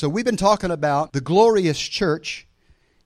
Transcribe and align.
So 0.00 0.08
we've 0.08 0.24
been 0.24 0.38
talking 0.38 0.70
about 0.70 1.12
the 1.12 1.20
glorious 1.20 1.78
church. 1.78 2.46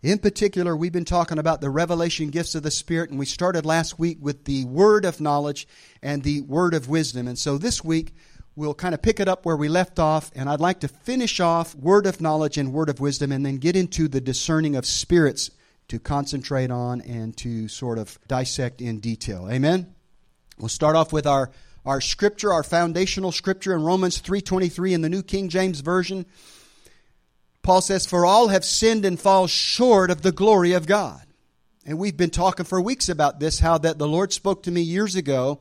In 0.00 0.16
particular, 0.20 0.76
we've 0.76 0.92
been 0.92 1.04
talking 1.04 1.40
about 1.40 1.60
the 1.60 1.68
revelation 1.68 2.30
gifts 2.30 2.54
of 2.54 2.62
the 2.62 2.70
Spirit, 2.70 3.10
and 3.10 3.18
we 3.18 3.26
started 3.26 3.66
last 3.66 3.98
week 3.98 4.18
with 4.20 4.44
the 4.44 4.64
word 4.66 5.04
of 5.04 5.20
knowledge 5.20 5.66
and 6.04 6.22
the 6.22 6.42
word 6.42 6.72
of 6.72 6.88
wisdom. 6.88 7.26
And 7.26 7.36
so 7.36 7.58
this 7.58 7.82
week, 7.82 8.14
we'll 8.54 8.74
kind 8.74 8.94
of 8.94 9.02
pick 9.02 9.18
it 9.18 9.26
up 9.26 9.44
where 9.44 9.56
we 9.56 9.66
left 9.66 9.98
off, 9.98 10.30
and 10.36 10.48
I'd 10.48 10.60
like 10.60 10.78
to 10.82 10.86
finish 10.86 11.40
off 11.40 11.74
word 11.74 12.06
of 12.06 12.20
knowledge 12.20 12.58
and 12.58 12.72
word 12.72 12.88
of 12.88 13.00
wisdom 13.00 13.32
and 13.32 13.44
then 13.44 13.56
get 13.56 13.74
into 13.74 14.06
the 14.06 14.20
discerning 14.20 14.76
of 14.76 14.86
spirits 14.86 15.50
to 15.88 15.98
concentrate 15.98 16.70
on 16.70 17.00
and 17.00 17.36
to 17.38 17.66
sort 17.66 17.98
of 17.98 18.20
dissect 18.28 18.80
in 18.80 19.00
detail. 19.00 19.48
Amen? 19.50 19.92
We'll 20.58 20.68
start 20.68 20.94
off 20.94 21.12
with 21.12 21.26
our, 21.26 21.50
our 21.84 22.00
scripture, 22.00 22.52
our 22.52 22.62
foundational 22.62 23.32
scripture 23.32 23.74
in 23.74 23.82
Romans 23.82 24.22
3.23 24.22 24.92
in 24.92 25.00
the 25.00 25.08
New 25.08 25.24
King 25.24 25.48
James 25.48 25.80
Version. 25.80 26.24
Paul 27.64 27.80
says, 27.80 28.06
For 28.06 28.24
all 28.24 28.48
have 28.48 28.64
sinned 28.64 29.04
and 29.04 29.18
fall 29.18 29.48
short 29.48 30.10
of 30.10 30.22
the 30.22 30.30
glory 30.30 30.74
of 30.74 30.86
God. 30.86 31.22
And 31.84 31.98
we've 31.98 32.16
been 32.16 32.30
talking 32.30 32.66
for 32.66 32.80
weeks 32.80 33.08
about 33.08 33.40
this, 33.40 33.58
how 33.58 33.78
that 33.78 33.98
the 33.98 34.06
Lord 34.06 34.32
spoke 34.32 34.62
to 34.62 34.70
me 34.70 34.82
years 34.82 35.16
ago. 35.16 35.60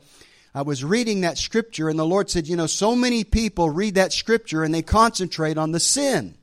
I 0.54 0.62
was 0.62 0.84
reading 0.84 1.22
that 1.22 1.38
scripture, 1.40 1.90
and 1.90 1.98
the 1.98 2.06
Lord 2.06 2.30
said, 2.30 2.48
You 2.48 2.56
know, 2.56 2.68
so 2.68 2.96
many 2.96 3.24
people 3.24 3.70
read 3.70 3.96
that 3.96 4.14
scripture 4.14 4.64
and 4.64 4.74
they 4.74 4.84
concentrate 4.84 5.58
on 5.58 5.72
the 5.72 5.80
sin. 5.80 6.38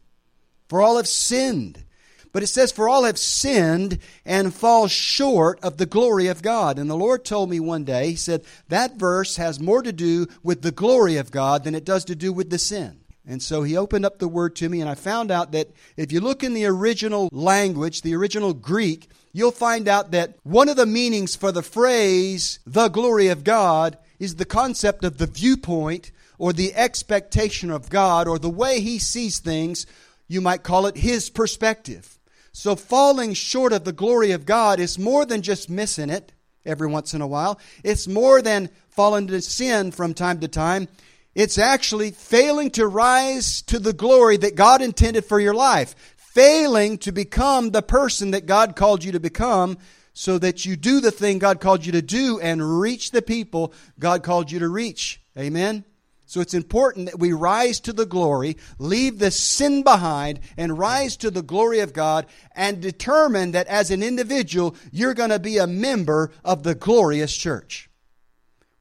For 0.69 0.83
all 0.83 0.97
have 0.97 1.07
sinned. 1.07 1.85
But 2.33 2.43
it 2.43 2.49
says, 2.49 2.73
For 2.73 2.89
all 2.89 3.05
have 3.05 3.19
sinned 3.19 3.99
and 4.25 4.55
fall 4.55 4.89
short 4.89 5.61
of 5.63 5.77
the 5.77 5.87
glory 5.87 6.29
of 6.29 6.43
God. 6.43 6.79
And 6.79 6.89
the 6.89 6.97
Lord 6.97 7.25
told 7.25 7.51
me 7.51 7.61
one 7.61 7.85
day, 7.85 8.11
He 8.11 8.17
said, 8.17 8.45
That 8.69 8.97
verse 8.97 9.37
has 9.37 9.61
more 9.61 9.83
to 9.83 9.93
do 9.93 10.27
with 10.43 10.63
the 10.63 10.73
glory 10.73 11.17
of 11.17 11.31
God 11.31 11.65
than 11.65 11.75
it 11.75 11.85
does 11.85 12.05
to 12.07 12.15
do 12.15 12.33
with 12.33 12.49
the 12.49 12.59
sin. 12.59 13.00
And 13.27 13.43
so 13.43 13.63
he 13.63 13.77
opened 13.77 14.07
up 14.07 14.19
the 14.19 14.29
word 14.29 14.57
to 14.57 14.69
me, 14.69 14.81
and 14.81 14.89
I 14.89 14.95
found 14.95 15.31
out 15.31 15.53
that 15.53 15.71
if 15.97 16.11
you 16.11 16.21
look 16.21 16.43
in 16.43 16.55
the 16.55 16.67
original 16.67 17.29
language, 17.33 18.03
the 18.03 18.15
original 18.15 18.55
Greek, 18.55 19.11
you'll 19.33 19.51
find 19.51 19.89
out 19.89 20.11
that 20.13 20.37
one 20.43 20.69
of 20.69 20.77
the 20.77 20.87
meanings 20.87 21.37
for 21.37 21.53
the 21.53 21.63
phrase, 21.63 22.59
the 22.67 22.89
glory 22.89 23.29
of 23.29 23.45
God, 23.45 23.99
is 24.19 24.37
the 24.37 24.45
concept 24.45 25.05
of 25.05 25.19
the 25.19 25.27
viewpoint 25.27 26.13
or 26.39 26.53
the 26.53 26.75
expectation 26.75 27.71
of 27.71 27.91
God 27.91 28.27
or 28.27 28.39
the 28.39 28.51
way 28.51 28.81
he 28.81 28.99
sees 28.99 29.39
things. 29.39 29.87
You 30.27 30.41
might 30.41 30.63
call 30.63 30.87
it 30.87 30.97
his 30.97 31.29
perspective. 31.29 32.19
So 32.53 32.75
falling 32.75 33.35
short 33.35 33.73
of 33.73 33.85
the 33.85 33.93
glory 33.93 34.33
of 34.33 34.47
God 34.47 34.81
is 34.81 34.99
more 34.99 35.25
than 35.25 35.43
just 35.43 35.71
missing 35.71 36.11
it 36.11 36.33
every 36.65 36.89
once 36.89 37.15
in 37.15 37.21
a 37.21 37.27
while. 37.27 37.61
It's 37.85 38.09
more 38.09 38.43
than 38.43 38.71
falling 38.89 39.29
into 39.29 39.41
sin 39.41 39.93
from 39.93 40.15
time 40.15 40.41
to 40.41 40.49
time. 40.49 40.89
It's 41.35 41.59
actually 41.59 42.11
failing 42.11 42.71
to 42.73 42.87
rise 42.87 43.63
to 43.63 43.79
the 43.79 43.93
glory 43.93 44.37
that 44.39 44.57
God 44.57 44.83
intended 44.83 45.25
for 45.25 45.39
your 45.39 45.55
life, 45.55 45.95
failing 46.17 46.99
to 46.99 47.13
become 47.13 47.71
the 47.71 47.83
person 47.83 48.33
that 48.33 48.47
God 48.47 48.75
called 48.75 49.05
you 49.05 49.13
to 49.13 49.21
become 49.21 49.79
so 50.13 50.39
that 50.39 50.65
you 50.65 50.77
do 50.77 51.01
the 51.01 51.11
thing 51.11 51.39
God 51.39 51.61
called 51.61 51.87
you 51.87 51.93
to 51.93 52.03
do 52.03 52.41
and 52.41 52.81
reach 52.81 53.11
the 53.11 53.23
people 53.23 53.73
God 53.99 54.23
called 54.23 54.51
you 54.51 54.59
to 54.59 54.69
reach. 54.69 55.21
Amen? 55.39 55.85
So 56.27 56.41
it's 56.41 56.55
important 56.55 57.07
that 57.07 57.19
we 57.19 57.33
rise 57.33 57.81
to 57.81 57.93
the 57.93 58.07
glory, 58.07 58.57
leave 58.79 59.19
the 59.19 59.33
sin 59.33 59.83
behind, 59.83 60.39
and 60.57 60.79
rise 60.79 61.17
to 61.19 61.31
the 61.31 61.43
glory 61.43 61.81
of 61.81 61.93
God 61.93 62.27
and 62.55 62.81
determine 62.81 63.51
that 63.51 63.67
as 63.67 63.91
an 63.91 64.01
individual, 64.01 64.77
you're 64.93 65.15
going 65.15 65.31
to 65.31 65.41
be 65.41 65.59
a 65.59 65.67
member 65.67 66.31
of 66.45 66.63
the 66.63 66.77
glorious 66.77 67.37
church. 67.37 67.90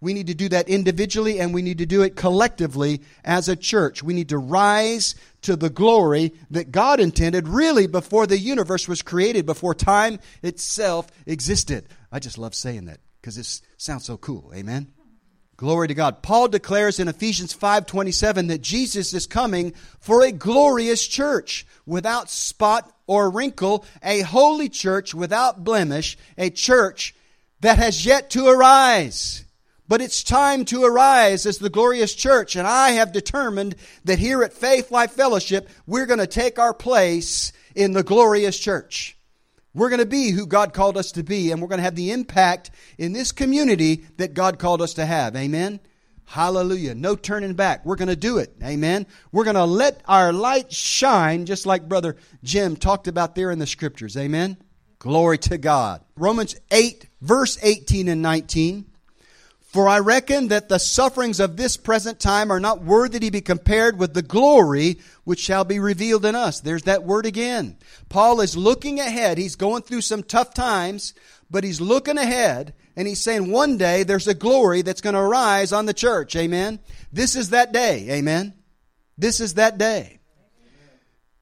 We 0.02 0.14
need 0.14 0.28
to 0.28 0.34
do 0.34 0.48
that 0.50 0.70
individually 0.70 1.40
and 1.40 1.54
we 1.54 1.62
need 1.62 1.80
to 1.80 1.86
do 1.86 2.04
it 2.04 2.16
collectively 2.16 3.02
as 3.26 3.50
a 3.50 3.56
church. 3.56 4.02
We 4.02 4.14
need 4.14 4.30
to 4.30 4.38
rise 4.38 5.16
to 5.42 5.58
the 5.58 5.70
glory 5.70 6.34
that 6.52 6.72
God 6.72 7.02
intended 7.02 7.48
really 7.50 7.86
before 7.86 8.26
the 8.26 8.38
universe 8.38 8.88
was 8.88 9.02
created, 9.02 9.46
before 9.46 9.76
time 9.76 10.20
itself 10.42 11.08
existed. 11.26 11.88
I 12.12 12.20
just 12.20 12.38
love 12.38 12.56
saying 12.56 12.86
that 12.86 13.00
because 13.22 13.38
it 13.38 13.62
sounds 13.78 14.06
so 14.06 14.16
cool. 14.16 14.52
Amen. 14.56 14.88
Glory 15.58 15.90
to 15.90 15.94
God. 15.94 16.24
Paul 16.24 16.48
declares 16.48 17.02
in 17.02 17.10
Ephesians 17.10 17.54
5:27 17.54 18.48
that 18.48 18.62
Jesus 18.62 19.14
is 19.14 19.28
coming 19.28 19.74
for 20.00 20.24
a 20.24 20.32
glorious 20.32 21.06
church 21.06 21.68
without 21.86 22.30
spot 22.30 22.90
or 23.08 23.30
wrinkle, 23.30 23.84
a 24.02 24.22
holy 24.22 24.70
church 24.70 25.14
without 25.14 25.66
blemish, 25.66 26.18
a 26.38 26.50
church 26.50 27.14
that 27.60 27.78
has 27.78 28.06
yet 28.06 28.30
to 28.30 28.48
arise. 28.48 29.44
But 29.90 30.02
it's 30.02 30.24
time 30.24 30.66
to 30.66 30.84
arise 30.84 31.48
as 31.48 31.58
the 31.58 31.72
glorious 31.72 32.14
church, 32.14 32.56
and 32.56 32.68
I 32.68 32.92
have 32.92 33.12
determined 33.12 33.76
that 34.06 34.20
here 34.20 34.44
at 34.44 34.54
Faith 34.54 34.92
Life 34.92 35.14
Fellowship, 35.14 35.68
we're 35.88 36.06
going 36.06 36.20
to 36.20 36.28
take 36.28 36.60
our 36.60 36.76
place 36.76 37.52
in 37.74 37.94
the 37.94 38.04
glorious 38.04 38.60
church. 38.60 39.18
We're 39.74 39.90
going 39.90 40.00
to 40.00 40.06
be 40.06 40.30
who 40.30 40.46
God 40.46 40.74
called 40.74 40.96
us 40.96 41.14
to 41.14 41.24
be, 41.24 41.52
and 41.52 41.60
we're 41.60 41.70
going 41.70 41.80
to 41.80 41.84
have 41.84 41.96
the 41.96 42.12
impact 42.12 42.70
in 43.00 43.14
this 43.14 43.32
community 43.32 44.06
that 44.18 44.36
God 44.36 44.60
called 44.60 44.84
us 44.84 44.94
to 44.94 45.08
have. 45.08 45.36
Amen? 45.36 45.80
Hallelujah. 46.26 46.94
No 46.94 47.16
turning 47.16 47.56
back. 47.56 47.84
We're 47.84 47.96
going 47.96 48.10
to 48.10 48.16
do 48.16 48.38
it. 48.38 48.54
Amen. 48.64 49.08
We're 49.32 49.44
going 49.44 49.56
to 49.56 49.66
let 49.66 50.04
our 50.06 50.32
light 50.32 50.72
shine, 50.72 51.48
just 51.48 51.66
like 51.66 51.90
Brother 51.90 52.16
Jim 52.44 52.76
talked 52.76 53.08
about 53.08 53.34
there 53.34 53.50
in 53.50 53.58
the 53.58 53.66
scriptures. 53.66 54.16
Amen. 54.16 54.58
Glory 55.00 55.40
to 55.40 55.58
God. 55.58 56.04
Romans 56.16 56.56
8, 56.70 57.08
verse 57.22 57.58
18 57.64 58.08
and 58.08 58.22
19. 58.22 58.86
For 59.70 59.88
I 59.88 60.00
reckon 60.00 60.48
that 60.48 60.68
the 60.68 60.80
sufferings 60.80 61.40
of 61.40 61.56
this 61.56 61.78
present 61.78 62.20
time 62.20 62.52
are 62.52 62.60
not 62.60 62.82
worthy 62.82 63.20
to 63.20 63.30
be 63.30 63.42
compared 63.42 64.00
with 64.00 64.16
the 64.16 64.24
glory 64.24 64.98
which 65.26 65.40
shall 65.40 65.64
be 65.64 65.78
revealed 65.78 66.26
in 66.26 66.34
us. 66.34 66.60
There's 66.60 66.84
that 66.84 67.04
word 67.04 67.28
again. 67.28 67.78
Paul 68.10 68.42
is 68.42 68.58
looking 68.58 69.00
ahead. 69.00 69.38
He's 69.38 69.56
going 69.56 69.84
through 69.84 70.02
some 70.02 70.24
tough 70.24 70.56
times, 70.56 71.14
but 71.52 71.64
he's 71.64 71.80
looking 71.80 72.18
ahead 72.18 72.74
and 72.96 73.08
he's 73.08 73.22
saying 73.22 73.52
one 73.52 73.78
day 73.78 74.02
there's 74.02 74.28
a 74.28 74.34
glory 74.34 74.82
that's 74.82 75.02
going 75.02 75.14
to 75.14 75.20
arise 75.22 75.72
on 75.72 75.86
the 75.86 75.94
church. 75.94 76.36
Amen. 76.36 76.80
This 77.14 77.36
is 77.36 77.52
that 77.52 77.72
day. 77.72 78.10
Amen. 78.10 78.56
This 79.20 79.40
is 79.40 79.54
that 79.54 79.78
day. 79.78 80.19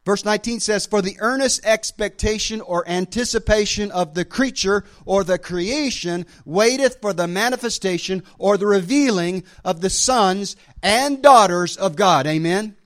Verse 0.07 0.23
19 0.23 0.62
says, 0.62 0.85
For 0.85 1.01
the 1.01 1.18
earnest 1.19 1.66
expectation 1.66 2.62
or 2.62 2.88
anticipation 2.88 3.91
of 3.91 4.13
the 4.13 4.23
creature 4.23 4.85
or 5.03 5.25
the 5.25 5.38
creation 5.38 6.25
waiteth 6.45 7.01
for 7.01 7.12
the 7.12 7.28
manifestation 7.28 8.23
or 8.40 8.56
the 8.56 8.68
revealing 8.68 9.44
of 9.66 9.81
the 9.81 9.90
sons 9.90 10.56
and 10.81 11.22
daughters 11.22 11.75
of 11.75 11.97
God. 11.97 12.25
Amen? 12.25 12.78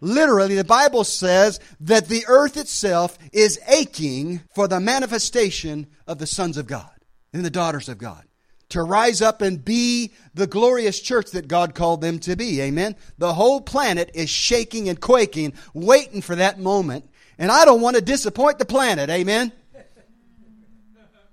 Literally, 0.00 0.54
the 0.54 0.62
Bible 0.62 1.02
says 1.02 1.58
that 1.80 2.06
the 2.06 2.22
earth 2.28 2.56
itself 2.56 3.18
is 3.32 3.58
aching 3.66 4.42
for 4.54 4.68
the 4.68 4.78
manifestation 4.78 5.88
of 6.06 6.18
the 6.18 6.28
sons 6.28 6.56
of 6.56 6.68
God 6.68 6.94
and 7.32 7.44
the 7.44 7.50
daughters 7.50 7.88
of 7.88 7.98
God 7.98 8.25
to 8.70 8.82
rise 8.82 9.22
up 9.22 9.42
and 9.42 9.64
be 9.64 10.12
the 10.34 10.46
glorious 10.46 11.00
church 11.00 11.30
that 11.32 11.48
God 11.48 11.74
called 11.74 12.00
them 12.00 12.18
to 12.20 12.36
be. 12.36 12.60
Amen. 12.60 12.96
The 13.18 13.34
whole 13.34 13.60
planet 13.60 14.10
is 14.14 14.28
shaking 14.28 14.88
and 14.88 15.00
quaking, 15.00 15.54
waiting 15.72 16.20
for 16.20 16.34
that 16.34 16.58
moment. 16.58 17.08
And 17.38 17.50
I 17.50 17.64
don't 17.64 17.80
want 17.80 17.96
to 17.96 18.02
disappoint 18.02 18.58
the 18.58 18.64
planet. 18.64 19.10
Amen. 19.10 19.52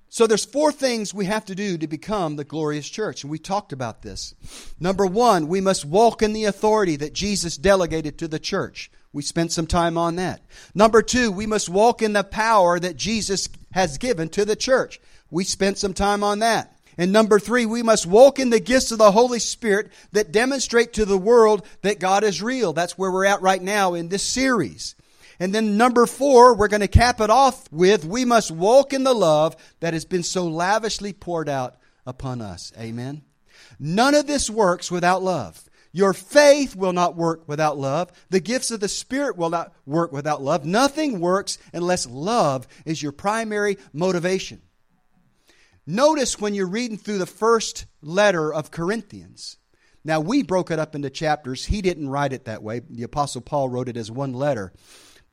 So 0.09 0.27
there's 0.27 0.45
four 0.45 0.71
things 0.71 1.11
we 1.11 1.25
have 1.25 1.45
to 1.45 1.55
do 1.55 1.75
to 1.75 1.87
become 1.87 2.35
the 2.35 2.43
glorious 2.43 2.87
church, 2.87 3.23
and 3.23 3.31
we 3.31 3.39
talked 3.39 3.73
about 3.73 4.03
this. 4.03 4.35
Number 4.79 5.07
one, 5.07 5.47
we 5.47 5.59
must 5.59 5.85
walk 5.85 6.21
in 6.21 6.33
the 6.33 6.45
authority 6.45 6.97
that 6.97 7.13
Jesus 7.13 7.57
delegated 7.57 8.19
to 8.19 8.27
the 8.27 8.37
church. 8.37 8.91
We 9.11 9.23
spent 9.23 9.51
some 9.51 9.65
time 9.65 9.97
on 9.97 10.17
that. 10.17 10.41
Number 10.75 11.01
two, 11.01 11.31
we 11.31 11.47
must 11.47 11.67
walk 11.67 12.03
in 12.03 12.13
the 12.13 12.23
power 12.23 12.79
that 12.79 12.95
Jesus 12.95 13.49
has 13.71 13.97
given 13.97 14.29
to 14.29 14.45
the 14.45 14.55
church. 14.55 15.01
We 15.31 15.45
spent 15.45 15.79
some 15.79 15.95
time 15.95 16.23
on 16.23 16.39
that. 16.39 16.72
And 16.97 17.11
number 17.11 17.39
three, 17.39 17.65
we 17.65 17.83
must 17.83 18.05
walk 18.05 18.39
in 18.39 18.49
the 18.49 18.59
gifts 18.59 18.91
of 18.91 18.97
the 18.97 19.11
Holy 19.11 19.39
Spirit 19.39 19.91
that 20.11 20.31
demonstrate 20.31 20.93
to 20.93 21.05
the 21.05 21.17
world 21.17 21.65
that 21.81 21.99
God 21.99 22.23
is 22.23 22.41
real. 22.41 22.73
That's 22.73 22.97
where 22.97 23.11
we're 23.11 23.25
at 23.25 23.41
right 23.41 23.61
now 23.61 23.93
in 23.93 24.09
this 24.09 24.23
series. 24.23 24.95
And 25.39 25.53
then 25.53 25.77
number 25.77 26.05
four, 26.05 26.55
we're 26.55 26.67
going 26.67 26.81
to 26.81 26.87
cap 26.87 27.19
it 27.19 27.29
off 27.29 27.71
with 27.71 28.05
we 28.05 28.25
must 28.25 28.51
walk 28.51 28.93
in 28.93 29.03
the 29.03 29.15
love 29.15 29.55
that 29.79 29.93
has 29.93 30.05
been 30.05 30.23
so 30.23 30.47
lavishly 30.47 31.13
poured 31.13 31.49
out 31.49 31.75
upon 32.05 32.41
us. 32.41 32.71
Amen. 32.77 33.23
None 33.79 34.15
of 34.15 34.27
this 34.27 34.49
works 34.49 34.91
without 34.91 35.23
love. 35.23 35.63
Your 35.91 36.13
faith 36.13 36.75
will 36.75 36.93
not 36.93 37.15
work 37.15 37.47
without 37.47 37.77
love. 37.77 38.11
The 38.29 38.39
gifts 38.39 38.71
of 38.71 38.79
the 38.79 38.87
Spirit 38.87 39.37
will 39.37 39.51
not 39.51 39.73
work 39.85 40.11
without 40.11 40.41
love. 40.41 40.65
Nothing 40.65 41.19
works 41.19 41.59
unless 41.71 42.07
love 42.07 42.67
is 42.83 43.01
your 43.01 43.11
primary 43.11 43.77
motivation. 43.93 44.61
Notice 45.85 46.39
when 46.39 46.53
you're 46.53 46.67
reading 46.67 46.97
through 46.97 47.17
the 47.17 47.25
first 47.25 47.85
letter 48.01 48.53
of 48.53 48.71
Corinthians. 48.71 49.57
Now, 50.05 50.19
we 50.19 50.43
broke 50.43 50.71
it 50.71 50.79
up 50.79 50.95
into 50.95 51.09
chapters. 51.09 51.65
He 51.65 51.81
didn't 51.81 52.09
write 52.09 52.33
it 52.33 52.45
that 52.45 52.63
way. 52.63 52.81
The 52.89 53.03
Apostle 53.03 53.41
Paul 53.41 53.69
wrote 53.69 53.89
it 53.89 53.97
as 53.97 54.11
one 54.11 54.33
letter. 54.33 54.73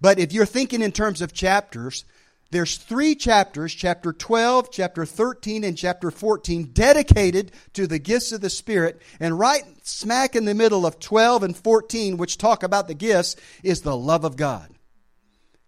But 0.00 0.18
if 0.18 0.32
you're 0.32 0.46
thinking 0.46 0.82
in 0.82 0.92
terms 0.92 1.20
of 1.20 1.32
chapters, 1.32 2.04
there's 2.50 2.76
three 2.76 3.14
chapters, 3.14 3.72
chapter 3.72 4.12
12, 4.12 4.72
chapter 4.72 5.06
13, 5.06 5.62
and 5.62 5.76
chapter 5.78 6.10
14, 6.10 6.70
dedicated 6.72 7.52
to 7.74 7.86
the 7.86 7.98
gifts 7.98 8.32
of 8.32 8.40
the 8.40 8.50
Spirit. 8.50 9.00
And 9.20 9.38
right 9.38 9.62
smack 9.82 10.34
in 10.34 10.46
the 10.46 10.54
middle 10.54 10.84
of 10.84 10.98
12 10.98 11.44
and 11.44 11.56
14, 11.56 12.16
which 12.16 12.38
talk 12.38 12.62
about 12.62 12.88
the 12.88 12.94
gifts, 12.94 13.36
is 13.62 13.82
the 13.82 13.96
love 13.96 14.24
of 14.24 14.36
God. 14.36 14.68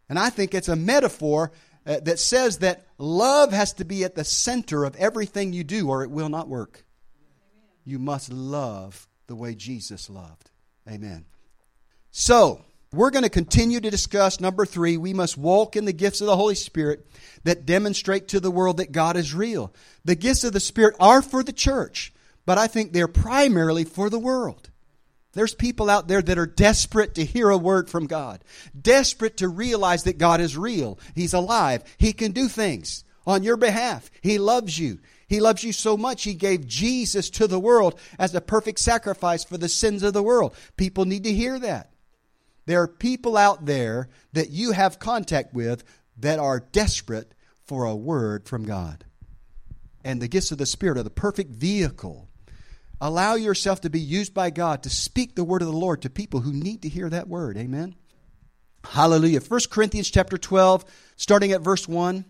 And 0.09 0.19
I 0.19 0.31
think 0.31 0.55
it's 0.55 0.69
a 0.69 0.77
metaphor 0.77 1.53
uh, 1.87 2.01
that 2.01 2.19
says 2.19 2.59
that 2.59 2.87
love 2.99 3.53
has 3.53 3.73
to 3.75 3.85
be 3.85 4.05
at 4.05 4.15
the 4.15 4.25
center 4.25 4.85
of 4.85 4.97
everything 4.97 5.53
you 5.53 5.65
do, 5.65 5.89
or 5.89 6.03
it 6.03 6.11
will 6.11 6.29
not 6.29 6.49
work. 6.49 6.85
You 7.85 7.99
must 7.99 8.33
love 8.33 9.09
the 9.27 9.35
way 9.35 9.55
Jesus 9.55 10.09
loved. 10.09 10.51
Amen. 10.89 11.25
So, 12.11 12.65
we're 12.93 13.11
going 13.11 13.25
to 13.25 13.31
continue 13.31 13.81
to 13.81 13.91
discuss 13.91 14.39
number 14.39 14.67
three. 14.67 14.99
We 14.99 15.15
must 15.15 15.39
walk 15.39 15.77
in 15.77 15.87
the 15.87 15.95
gifts 15.95 16.21
of 16.21 16.27
the 16.27 16.37
Holy 16.37 16.55
Spirit 16.55 17.07
that 17.45 17.65
demonstrate 17.65 18.29
to 18.29 18.41
the 18.41 18.51
world 18.51 18.77
that 18.77 18.93
God 18.93 19.17
is 19.17 19.35
real. 19.35 19.73
The 20.05 20.15
gifts 20.15 20.45
of 20.45 20.53
the 20.53 20.61
Spirit 20.61 20.95
are 21.01 21.23
for 21.23 21.43
the 21.43 21.55
church, 21.55 22.13
but 22.45 22.59
I 22.59 22.67
think 22.67 22.93
they're 22.93 23.09
primarily 23.09 23.85
for 23.85 24.11
the 24.11 24.19
world. 24.19 24.69
There's 25.33 25.55
people 25.55 25.89
out 25.89 26.09
there 26.09 26.21
that 26.21 26.39
are 26.39 26.47
desperate 26.47 27.15
to 27.15 27.25
hear 27.25 27.49
a 27.49 27.57
word 27.57 27.89
from 27.89 28.07
God, 28.07 28.45
desperate 28.79 29.39
to 29.39 29.49
realize 29.49 30.05
that 30.05 30.19
God 30.19 30.41
is 30.41 30.57
real. 30.57 30.99
He's 31.15 31.33
alive. 31.33 31.83
He 31.97 32.13
can 32.13 32.33
do 32.33 32.49
things 32.49 33.05
on 33.27 33.43
your 33.43 33.57
behalf. 33.57 34.11
He 34.21 34.39
loves 34.39 34.79
you. 34.79 34.99
He 35.27 35.41
loves 35.41 35.65
you 35.65 35.73
so 35.73 35.97
much, 35.97 36.25
He 36.25 36.35
gave 36.35 36.67
Jesus 36.67 37.31
to 37.31 37.47
the 37.47 37.59
world 37.59 37.99
as 38.19 38.35
a 38.35 38.41
perfect 38.43 38.79
sacrifice 38.79 39.45
for 39.45 39.57
the 39.57 39.69
sins 39.69 40.03
of 40.03 40.13
the 40.13 40.23
world. 40.23 40.55
People 40.77 41.07
need 41.07 41.25
to 41.25 41.33
hear 41.33 41.59
that. 41.59 41.91
There 42.67 42.83
are 42.83 42.89
people 42.89 43.39
out 43.39 43.65
there 43.65 44.11
that 44.35 44.51
you 44.51 44.73
have 44.73 44.99
contact 44.99 45.55
with 45.55 45.85
that 46.19 46.39
are 46.39 46.61
desperate 46.61 47.33
for 47.65 47.87
a 47.87 47.97
word 47.97 48.47
from 48.47 48.65
God. 48.65 49.07
And 50.05 50.21
the 50.21 50.29
gifts 50.29 50.53
of 50.53 50.59
the 50.59 50.67
Spirit 50.67 50.99
are 50.99 51.03
the 51.03 51.11
perfect 51.11 51.53
vehicle. 51.53 52.29
Allow 53.05 53.35
yourself 53.35 53.81
to 53.81 53.91
be 53.91 53.99
used 53.99 54.33
by 54.33 54.51
God 54.51 54.85
to 54.85 54.89
speak 54.89 55.35
the 55.35 55.43
word 55.43 55.61
of 55.61 55.67
the 55.67 55.77
Lord 55.77 56.03
to 56.03 56.09
people 56.09 56.39
who 56.39 56.53
need 56.53 56.83
to 56.83 56.89
hear 56.89 57.11
that 57.11 57.27
word. 57.27 57.57
Amen. 57.57 57.97
Hallelujah. 58.85 59.41
1 59.41 59.61
Corinthians 59.73 60.09
chapter 60.09 60.39
12, 60.39 60.85
starting 61.17 61.51
at 61.51 61.63
verse 61.63 61.89
1. 61.89 62.25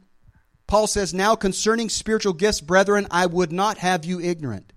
Paul 0.67 0.87
says, 0.87 1.13
Now 1.13 1.35
concerning 1.35 1.91
spiritual 1.91 2.33
gifts, 2.33 2.63
brethren, 2.63 3.07
I 3.11 3.27
would 3.27 3.53
not 3.53 3.77
have 3.79 4.07
you 4.07 4.19
ignorant. 4.19 4.73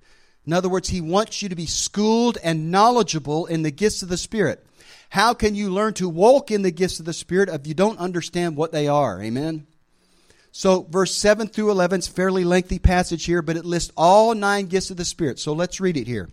In 0.45 0.51
other 0.51 0.67
words, 0.67 0.89
he 0.89 0.99
wants 0.99 1.41
you 1.41 1.47
to 1.47 1.55
be 1.55 1.65
schooled 1.65 2.37
and 2.43 2.71
knowledgeable 2.71 3.45
in 3.45 3.61
the 3.61 3.71
gifts 3.71 4.03
of 4.03 4.09
the 4.09 4.17
Spirit. 4.17 4.65
How 5.11 5.33
can 5.33 5.55
you 5.55 5.69
learn 5.69 5.93
to 5.93 6.09
walk 6.09 6.51
in 6.51 6.61
the 6.61 6.71
gifts 6.71 6.99
of 6.99 7.05
the 7.05 7.13
Spirit 7.13 7.47
if 7.47 7.65
you 7.65 7.73
don't 7.73 7.99
understand 7.99 8.57
what 8.57 8.73
they 8.73 8.89
are? 8.89 9.21
Amen. 9.21 9.65
So, 10.57 10.83
verse 10.83 11.13
7 11.13 11.49
through 11.49 11.69
11 11.71 11.99
is 11.99 12.07
fairly 12.07 12.45
lengthy 12.45 12.79
passage 12.79 13.25
here, 13.25 13.41
but 13.41 13.57
it 13.57 13.65
lists 13.65 13.91
all 13.97 14.33
nine 14.33 14.67
gifts 14.67 14.89
of 14.89 14.95
the 14.95 15.03
Spirit. 15.03 15.37
So 15.37 15.51
let's 15.51 15.81
read 15.81 15.97
it 15.97 16.07
here. 16.07 16.29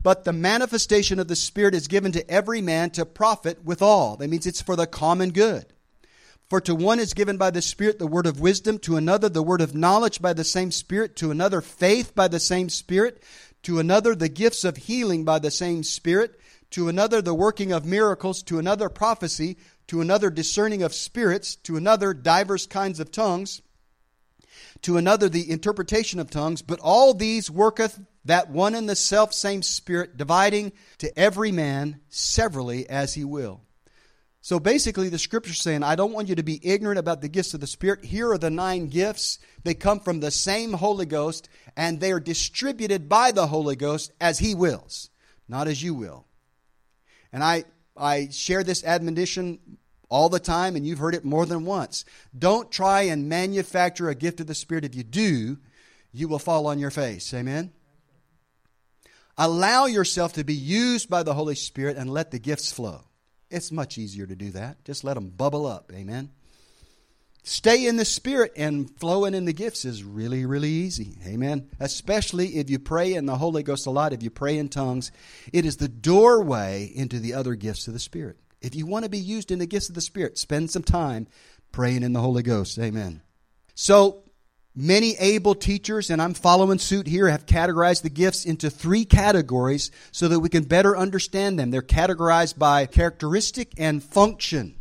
But 0.00 0.22
the 0.22 0.32
manifestation 0.32 1.18
of 1.18 1.26
the 1.26 1.34
Spirit 1.34 1.74
is 1.74 1.88
given 1.88 2.12
to 2.12 2.30
every 2.30 2.60
man 2.60 2.90
to 2.90 3.04
profit 3.04 3.64
with 3.64 3.82
all. 3.82 4.16
That 4.16 4.30
means 4.30 4.46
it's 4.46 4.62
for 4.62 4.76
the 4.76 4.86
common 4.86 5.32
good. 5.32 5.66
For 6.48 6.60
to 6.60 6.76
one 6.76 7.00
is 7.00 7.12
given 7.12 7.38
by 7.38 7.50
the 7.50 7.60
Spirit 7.60 7.98
the 7.98 8.06
word 8.06 8.26
of 8.26 8.38
wisdom, 8.38 8.78
to 8.78 8.96
another 8.96 9.28
the 9.28 9.42
word 9.42 9.62
of 9.62 9.74
knowledge 9.74 10.22
by 10.22 10.32
the 10.32 10.44
same 10.44 10.70
Spirit, 10.70 11.16
to 11.16 11.32
another 11.32 11.60
faith 11.60 12.14
by 12.14 12.28
the 12.28 12.38
same 12.38 12.68
Spirit, 12.68 13.20
to 13.64 13.80
another 13.80 14.14
the 14.14 14.28
gifts 14.28 14.62
of 14.62 14.76
healing 14.76 15.24
by 15.24 15.40
the 15.40 15.50
same 15.50 15.82
Spirit 15.82 16.40
to 16.70 16.88
another 16.88 17.20
the 17.20 17.34
working 17.34 17.72
of 17.72 17.84
miracles, 17.84 18.42
to 18.44 18.58
another 18.58 18.88
prophecy, 18.88 19.56
to 19.90 20.00
another 20.00 20.30
discerning 20.30 20.84
of 20.84 20.94
spirits, 20.94 21.56
to 21.56 21.76
another 21.76 22.14
divers 22.14 22.64
kinds 22.64 23.00
of 23.00 23.10
tongues, 23.10 23.60
to 24.82 24.96
another 24.96 25.28
the 25.28 25.50
interpretation 25.50 26.20
of 26.20 26.30
tongues. 26.30 26.62
But 26.62 26.78
all 26.78 27.12
these 27.12 27.50
worketh 27.50 28.00
that 28.24 28.50
one 28.50 28.76
and 28.76 28.88
the 28.88 28.94
self 28.94 29.34
same 29.34 29.62
Spirit, 29.62 30.16
dividing 30.16 30.70
to 30.98 31.18
every 31.18 31.50
man 31.50 31.98
severally 32.08 32.88
as 32.88 33.14
he 33.14 33.24
will. 33.24 33.62
So 34.40 34.60
basically, 34.60 35.08
the 35.08 35.18
scripture 35.18 35.54
saying, 35.54 35.82
I 35.82 35.96
don't 35.96 36.12
want 36.12 36.28
you 36.28 36.36
to 36.36 36.44
be 36.44 36.60
ignorant 36.62 37.00
about 37.00 37.20
the 37.20 37.28
gifts 37.28 37.54
of 37.54 37.60
the 37.60 37.66
Spirit. 37.66 38.04
Here 38.04 38.30
are 38.30 38.38
the 38.38 38.48
nine 38.48 38.86
gifts. 38.86 39.40
They 39.64 39.74
come 39.74 39.98
from 39.98 40.20
the 40.20 40.30
same 40.30 40.72
Holy 40.72 41.04
Ghost, 41.04 41.48
and 41.76 41.98
they 41.98 42.12
are 42.12 42.20
distributed 42.20 43.08
by 43.08 43.32
the 43.32 43.48
Holy 43.48 43.74
Ghost 43.74 44.12
as 44.20 44.38
He 44.38 44.54
wills, 44.54 45.10
not 45.48 45.66
as 45.66 45.82
you 45.82 45.94
will. 45.94 46.26
And 47.32 47.42
I, 47.42 47.64
I 47.96 48.28
share 48.30 48.62
this 48.62 48.84
admonition 48.84 49.58
all 50.10 50.28
the 50.28 50.40
time, 50.40 50.76
and 50.76 50.86
you've 50.86 50.98
heard 50.98 51.14
it 51.14 51.24
more 51.24 51.46
than 51.46 51.64
once. 51.64 52.04
Don't 52.36 52.70
try 52.70 53.02
and 53.02 53.28
manufacture 53.28 54.08
a 54.08 54.14
gift 54.14 54.40
of 54.40 54.46
the 54.46 54.54
Spirit. 54.54 54.84
If 54.84 54.94
you 54.94 55.04
do, 55.04 55.58
you 56.12 56.28
will 56.28 56.38
fall 56.38 56.66
on 56.66 56.78
your 56.78 56.90
face. 56.90 57.32
Amen? 57.32 57.72
Allow 59.38 59.86
yourself 59.86 60.34
to 60.34 60.44
be 60.44 60.54
used 60.54 61.08
by 61.08 61.22
the 61.22 61.32
Holy 61.32 61.54
Spirit 61.54 61.96
and 61.96 62.10
let 62.10 62.30
the 62.30 62.38
gifts 62.38 62.72
flow. 62.72 63.04
It's 63.50 63.72
much 63.72 63.96
easier 63.96 64.26
to 64.26 64.36
do 64.36 64.50
that. 64.50 64.84
Just 64.84 65.02
let 65.04 65.14
them 65.14 65.30
bubble 65.30 65.66
up. 65.66 65.90
Amen? 65.94 66.30
Stay 67.42 67.86
in 67.86 67.96
the 67.96 68.04
Spirit 68.04 68.52
and 68.56 68.90
flowing 68.98 69.32
in 69.32 69.46
the 69.46 69.52
gifts 69.52 69.84
is 69.84 70.04
really, 70.04 70.44
really 70.44 70.68
easy. 70.68 71.16
Amen. 71.26 71.70
Especially 71.80 72.56
if 72.56 72.68
you 72.68 72.78
pray 72.78 73.14
in 73.14 73.26
the 73.26 73.36
Holy 73.36 73.62
Ghost 73.62 73.86
a 73.86 73.90
lot, 73.90 74.12
if 74.12 74.22
you 74.22 74.30
pray 74.30 74.58
in 74.58 74.68
tongues, 74.68 75.10
it 75.52 75.64
is 75.64 75.78
the 75.78 75.88
doorway 75.88 76.90
into 76.94 77.18
the 77.18 77.32
other 77.32 77.54
gifts 77.54 77.88
of 77.88 77.94
the 77.94 77.98
Spirit. 77.98 78.36
If 78.60 78.74
you 78.74 78.86
want 78.86 79.04
to 79.04 79.10
be 79.10 79.18
used 79.18 79.50
in 79.50 79.58
the 79.58 79.66
gifts 79.66 79.88
of 79.88 79.94
the 79.94 80.00
Spirit, 80.00 80.38
spend 80.38 80.70
some 80.70 80.82
time 80.82 81.26
praying 81.72 82.02
in 82.02 82.12
the 82.12 82.20
Holy 82.20 82.42
Ghost. 82.42 82.78
Amen. 82.78 83.22
So, 83.74 84.24
many 84.74 85.16
able 85.18 85.54
teachers, 85.54 86.10
and 86.10 86.20
I'm 86.20 86.34
following 86.34 86.78
suit 86.78 87.06
here, 87.06 87.28
have 87.28 87.46
categorized 87.46 88.02
the 88.02 88.10
gifts 88.10 88.44
into 88.44 88.68
three 88.68 89.04
categories 89.04 89.90
so 90.12 90.28
that 90.28 90.40
we 90.40 90.48
can 90.48 90.64
better 90.64 90.96
understand 90.96 91.58
them. 91.58 91.70
They're 91.70 91.82
categorized 91.82 92.58
by 92.58 92.86
characteristic 92.86 93.72
and 93.78 94.02
function 94.02 94.76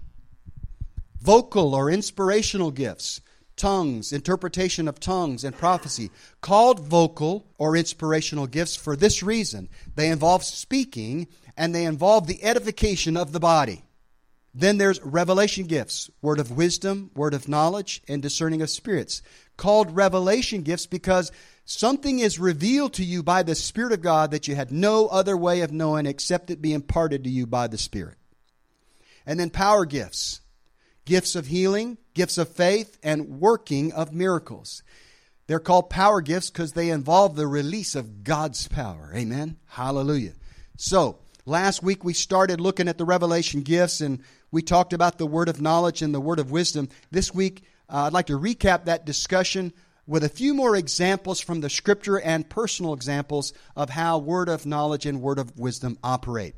vocal 1.21 1.75
or 1.75 1.89
inspirational 1.89 2.71
gifts, 2.71 3.21
tongues, 3.59 4.11
interpretation 4.11 4.87
of 4.87 4.99
tongues, 4.99 5.43
and 5.43 5.55
prophecy. 5.55 6.09
Called 6.41 6.79
vocal 6.79 7.45
or 7.59 7.77
inspirational 7.77 8.47
gifts 8.47 8.75
for 8.75 8.95
this 8.95 9.21
reason 9.21 9.69
they 9.95 10.09
involve 10.09 10.43
speaking 10.43 11.27
and 11.55 11.75
they 11.75 11.83
involve 11.83 12.25
the 12.25 12.43
edification 12.43 13.15
of 13.15 13.31
the 13.31 13.39
body. 13.39 13.83
Then 14.55 14.77
there's 14.77 15.03
revelation 15.03 15.65
gifts, 15.67 16.09
word 16.21 16.39
of 16.39 16.51
wisdom, 16.51 17.11
word 17.15 17.35
of 17.35 17.47
knowledge, 17.47 18.01
and 18.07 18.21
discerning 18.21 18.61
of 18.61 18.69
spirits. 18.69 19.21
Called 19.57 19.95
revelation 19.95 20.63
gifts 20.63 20.87
because 20.87 21.31
something 21.65 22.19
is 22.19 22.39
revealed 22.39 22.93
to 22.93 23.03
you 23.03 23.21
by 23.21 23.43
the 23.43 23.53
Spirit 23.53 23.91
of 23.91 24.01
God 24.01 24.31
that 24.31 24.47
you 24.47 24.55
had 24.55 24.71
no 24.71 25.07
other 25.07 25.37
way 25.37 25.61
of 25.61 25.71
knowing 25.71 26.07
except 26.07 26.49
it 26.49 26.61
be 26.61 26.73
imparted 26.73 27.25
to 27.25 27.29
you 27.29 27.45
by 27.45 27.67
the 27.67 27.77
Spirit. 27.77 28.17
And 29.25 29.39
then 29.39 29.51
power 29.51 29.85
gifts 29.85 30.41
gifts 31.09 31.35
of 31.35 31.47
healing, 31.47 31.97
gifts 32.19 32.37
of 32.37 32.49
faith, 32.49 32.97
and 33.01 33.39
working 33.39 33.93
of 33.93 34.11
miracles. 34.11 34.83
They're 35.47 35.57
called 35.57 35.89
power 35.89 36.19
gifts 36.19 36.49
because 36.49 36.73
they 36.73 36.89
involve 36.89 37.37
the 37.37 37.47
release 37.47 37.95
of 37.95 38.25
God's 38.25 38.67
power. 38.67 39.13
Amen. 39.15 39.55
Hallelujah. 39.67 40.33
So, 40.75 41.19
last 41.45 41.81
week 41.81 42.03
we 42.03 42.11
started 42.11 42.59
looking 42.59 42.89
at 42.89 42.97
the 42.97 43.05
revelation 43.05 43.61
gifts 43.61 44.01
and 44.01 44.21
we 44.51 44.61
talked 44.61 44.91
about 44.91 45.17
the 45.17 45.25
word 45.25 45.47
of 45.47 45.61
knowledge 45.61 46.01
and 46.01 46.13
the 46.13 46.19
word 46.19 46.39
of 46.39 46.51
wisdom. 46.51 46.89
This 47.09 47.33
week, 47.33 47.63
uh, 47.87 48.07
I'd 48.07 48.11
like 48.13 48.27
to 48.27 48.37
recap 48.37 48.83
that 48.83 49.05
discussion 49.05 49.71
with 50.05 50.25
a 50.25 50.29
few 50.29 50.53
more 50.53 50.75
examples 50.75 51.39
from 51.39 51.61
the 51.61 51.69
scripture 51.69 52.19
and 52.19 52.49
personal 52.49 52.93
examples 52.93 53.53
of 53.77 53.91
how 53.91 54.17
word 54.17 54.49
of 54.49 54.65
knowledge 54.65 55.05
and 55.05 55.21
word 55.21 55.39
of 55.39 55.57
wisdom 55.57 55.97
operate. 56.03 56.55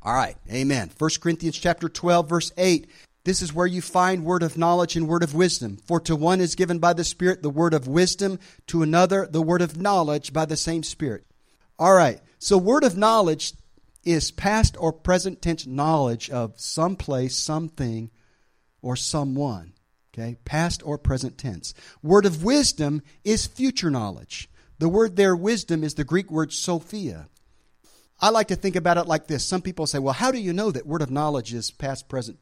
All 0.00 0.14
right, 0.14 0.36
amen. 0.48 0.92
1 0.96 1.10
Corinthians 1.20 1.58
chapter 1.58 1.88
12 1.88 2.28
verse 2.28 2.52
8 2.56 2.86
this 3.24 3.40
is 3.40 3.54
where 3.54 3.66
you 3.66 3.80
find 3.80 4.24
word 4.24 4.42
of 4.42 4.58
knowledge 4.58 4.96
and 4.96 5.08
word 5.08 5.22
of 5.22 5.34
wisdom. 5.34 5.78
For 5.86 5.98
to 6.00 6.14
one 6.14 6.40
is 6.40 6.54
given 6.54 6.78
by 6.78 6.92
the 6.92 7.04
Spirit 7.04 7.42
the 7.42 7.50
word 7.50 7.74
of 7.74 7.88
wisdom, 7.88 8.38
to 8.68 8.82
another 8.82 9.26
the 9.26 9.42
word 9.42 9.62
of 9.62 9.80
knowledge 9.80 10.32
by 10.32 10.44
the 10.44 10.56
same 10.56 10.82
Spirit. 10.82 11.24
All 11.78 11.94
right, 11.94 12.20
so 12.38 12.58
word 12.58 12.84
of 12.84 12.96
knowledge 12.96 13.54
is 14.04 14.30
past 14.30 14.76
or 14.78 14.92
present 14.92 15.40
tense 15.40 15.66
knowledge 15.66 16.28
of 16.28 16.60
some 16.60 16.96
place, 16.96 17.34
something, 17.34 18.10
or 18.82 18.94
someone. 18.96 19.72
Okay, 20.12 20.36
past 20.44 20.82
or 20.84 20.96
present 20.98 21.38
tense. 21.38 21.74
Word 22.02 22.26
of 22.26 22.44
wisdom 22.44 23.02
is 23.24 23.46
future 23.46 23.90
knowledge. 23.90 24.48
The 24.78 24.88
word 24.88 25.16
there, 25.16 25.34
wisdom, 25.34 25.82
is 25.82 25.94
the 25.94 26.04
Greek 26.04 26.30
word 26.30 26.52
Sophia. 26.52 27.28
I 28.20 28.28
like 28.28 28.48
to 28.48 28.56
think 28.56 28.76
about 28.76 28.98
it 28.98 29.06
like 29.06 29.26
this. 29.26 29.44
Some 29.44 29.62
people 29.62 29.86
say, 29.86 29.98
well, 29.98 30.12
how 30.12 30.30
do 30.30 30.38
you 30.38 30.52
know 30.52 30.70
that 30.70 30.86
word 30.86 31.02
of 31.02 31.10
knowledge 31.10 31.52
is 31.52 31.70
past, 31.70 32.08
present, 32.08 32.38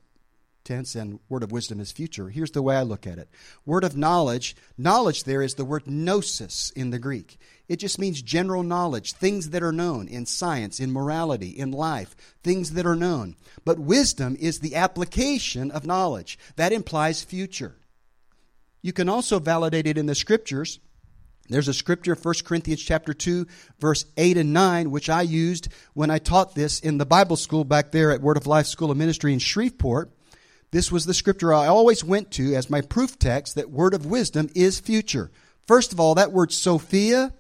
tense 0.65 0.95
and 0.95 1.19
word 1.29 1.43
of 1.43 1.53
wisdom 1.53 1.81
is 1.81 1.93
future. 1.93 2.29
Here's 2.29 2.51
the 2.53 2.63
way 2.63 2.77
I 2.77 2.83
look 2.83 3.07
at 3.07 3.19
it. 3.19 3.29
Word 3.67 3.85
of 3.85 3.97
knowledge, 3.97 4.57
knowledge 4.79 5.25
there 5.25 5.43
is 5.43 5.55
the 5.55 5.65
word 5.65 5.87
gnosis 5.87 6.71
in 6.71 6.91
the 6.91 6.99
Greek. 6.99 7.39
It 7.69 7.77
just 7.77 7.99
means 7.99 8.21
general 8.21 8.63
knowledge, 8.63 9.13
things 9.13 9.51
that 9.51 9.63
are 9.63 9.73
known 9.73 10.09
in 10.09 10.27
science, 10.27 10.81
in 10.81 10.93
morality, 10.93 11.49
in 11.49 11.71
life, 11.71 12.15
things 12.43 12.73
that 12.73 12.87
are 12.87 12.97
known. 12.97 13.37
But 13.65 13.79
wisdom 13.79 14.37
is 14.39 14.61
the 14.61 14.77
application 14.77 15.71
of 15.71 15.87
knowledge. 15.87 16.39
That 16.57 16.73
implies 16.73 17.23
future. 17.23 17.77
You 18.83 18.93
can 18.93 19.09
also 19.09 19.39
validate 19.39 19.87
it 19.87 19.97
in 19.97 20.07
the 20.07 20.15
scriptures. 20.15 20.81
There's 21.49 21.69
a 21.69 21.75
scripture, 21.75 22.15
1 22.15 22.35
Corinthians 22.45 22.83
chapter 22.83 23.15
2, 23.15 23.47
verse 23.79 24.05
8 24.17 24.37
and 24.37 24.53
9, 24.53 24.91
which 24.91 25.09
I 25.09 25.23
used 25.23 25.69
when 25.95 26.11
I 26.11 26.19
taught 26.19 26.55
this 26.55 26.81
in 26.81 26.99
the 26.99 27.07
Bible 27.07 27.37
school 27.37 27.65
back 27.65 27.91
there 27.91 28.11
at 28.11 28.21
Word 28.21 28.37
of 28.37 28.47
Life 28.47 28.67
School 28.67 28.91
of 28.91 28.97
Ministry 28.97 29.33
in 29.33 29.39
Shreveport. 29.39 30.11
This 30.73 30.91
was 30.91 31.05
the 31.05 31.13
scripture 31.13 31.53
I 31.53 31.67
always 31.67 32.03
went 32.03 32.31
to 32.33 32.55
as 32.55 32.71
my 32.71 32.81
proof 32.81 33.19
text 33.19 33.57
that 33.57 33.71
word 33.71 33.93
of 33.93 34.07
wisdom 34.07 34.49
is 34.55 34.81
future. 34.81 35.31
First 35.67 35.93
of 35.93 36.01
all, 36.01 36.15
that 36.15 36.33
word 36.33 36.51
Sophia, 36.51 37.35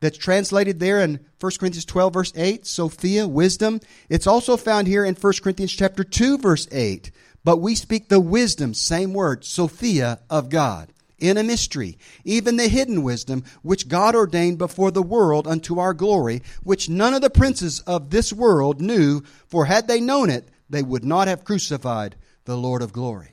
that's 0.00 0.18
translated 0.18 0.78
there 0.78 1.00
in 1.00 1.18
1 1.40 1.52
Corinthians 1.58 1.86
12 1.86 2.12
verse 2.12 2.32
8, 2.36 2.66
Sophia, 2.66 3.26
wisdom. 3.26 3.80
It's 4.10 4.26
also 4.26 4.58
found 4.58 4.86
here 4.86 5.02
in 5.02 5.14
1 5.14 5.32
Corinthians 5.42 5.72
chapter 5.72 6.04
2 6.04 6.38
verse 6.38 6.68
8. 6.70 7.10
But 7.42 7.56
we 7.56 7.74
speak 7.74 8.08
the 8.08 8.20
wisdom, 8.20 8.74
same 8.74 9.14
word, 9.14 9.46
Sophia 9.46 10.20
of 10.28 10.50
God, 10.50 10.92
in 11.18 11.38
a 11.38 11.42
mystery, 11.42 11.96
even 12.22 12.56
the 12.56 12.68
hidden 12.68 13.02
wisdom 13.02 13.44
which 13.62 13.88
God 13.88 14.14
ordained 14.14 14.58
before 14.58 14.90
the 14.90 15.02
world 15.02 15.46
unto 15.46 15.78
our 15.78 15.94
glory, 15.94 16.42
which 16.62 16.90
none 16.90 17.14
of 17.14 17.22
the 17.22 17.30
princes 17.30 17.80
of 17.80 18.10
this 18.10 18.30
world 18.30 18.82
knew, 18.82 19.22
for 19.46 19.64
had 19.64 19.88
they 19.88 20.00
known 20.02 20.28
it, 20.28 20.50
they 20.68 20.82
would 20.82 21.04
not 21.04 21.28
have 21.28 21.44
crucified 21.44 22.14
the 22.48 22.56
Lord 22.56 22.80
of 22.80 22.94
glory. 22.94 23.30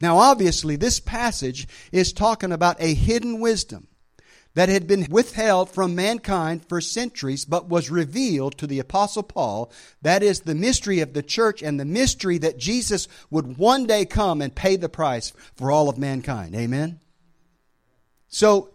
Now, 0.00 0.18
obviously, 0.18 0.76
this 0.76 1.00
passage 1.00 1.66
is 1.90 2.12
talking 2.12 2.52
about 2.52 2.76
a 2.78 2.94
hidden 2.94 3.40
wisdom 3.40 3.88
that 4.54 4.68
had 4.68 4.86
been 4.86 5.08
withheld 5.10 5.68
from 5.70 5.96
mankind 5.96 6.64
for 6.68 6.80
centuries, 6.80 7.44
but 7.44 7.68
was 7.68 7.90
revealed 7.90 8.56
to 8.58 8.68
the 8.68 8.78
Apostle 8.78 9.24
Paul. 9.24 9.72
That 10.02 10.22
is 10.22 10.40
the 10.40 10.54
mystery 10.54 11.00
of 11.00 11.14
the 11.14 11.22
church 11.22 11.64
and 11.64 11.80
the 11.80 11.84
mystery 11.84 12.38
that 12.38 12.56
Jesus 12.56 13.08
would 13.28 13.58
one 13.58 13.86
day 13.86 14.04
come 14.04 14.40
and 14.40 14.54
pay 14.54 14.76
the 14.76 14.88
price 14.88 15.32
for 15.56 15.72
all 15.72 15.88
of 15.88 15.98
mankind. 15.98 16.54
Amen? 16.54 17.00
So, 18.28 18.70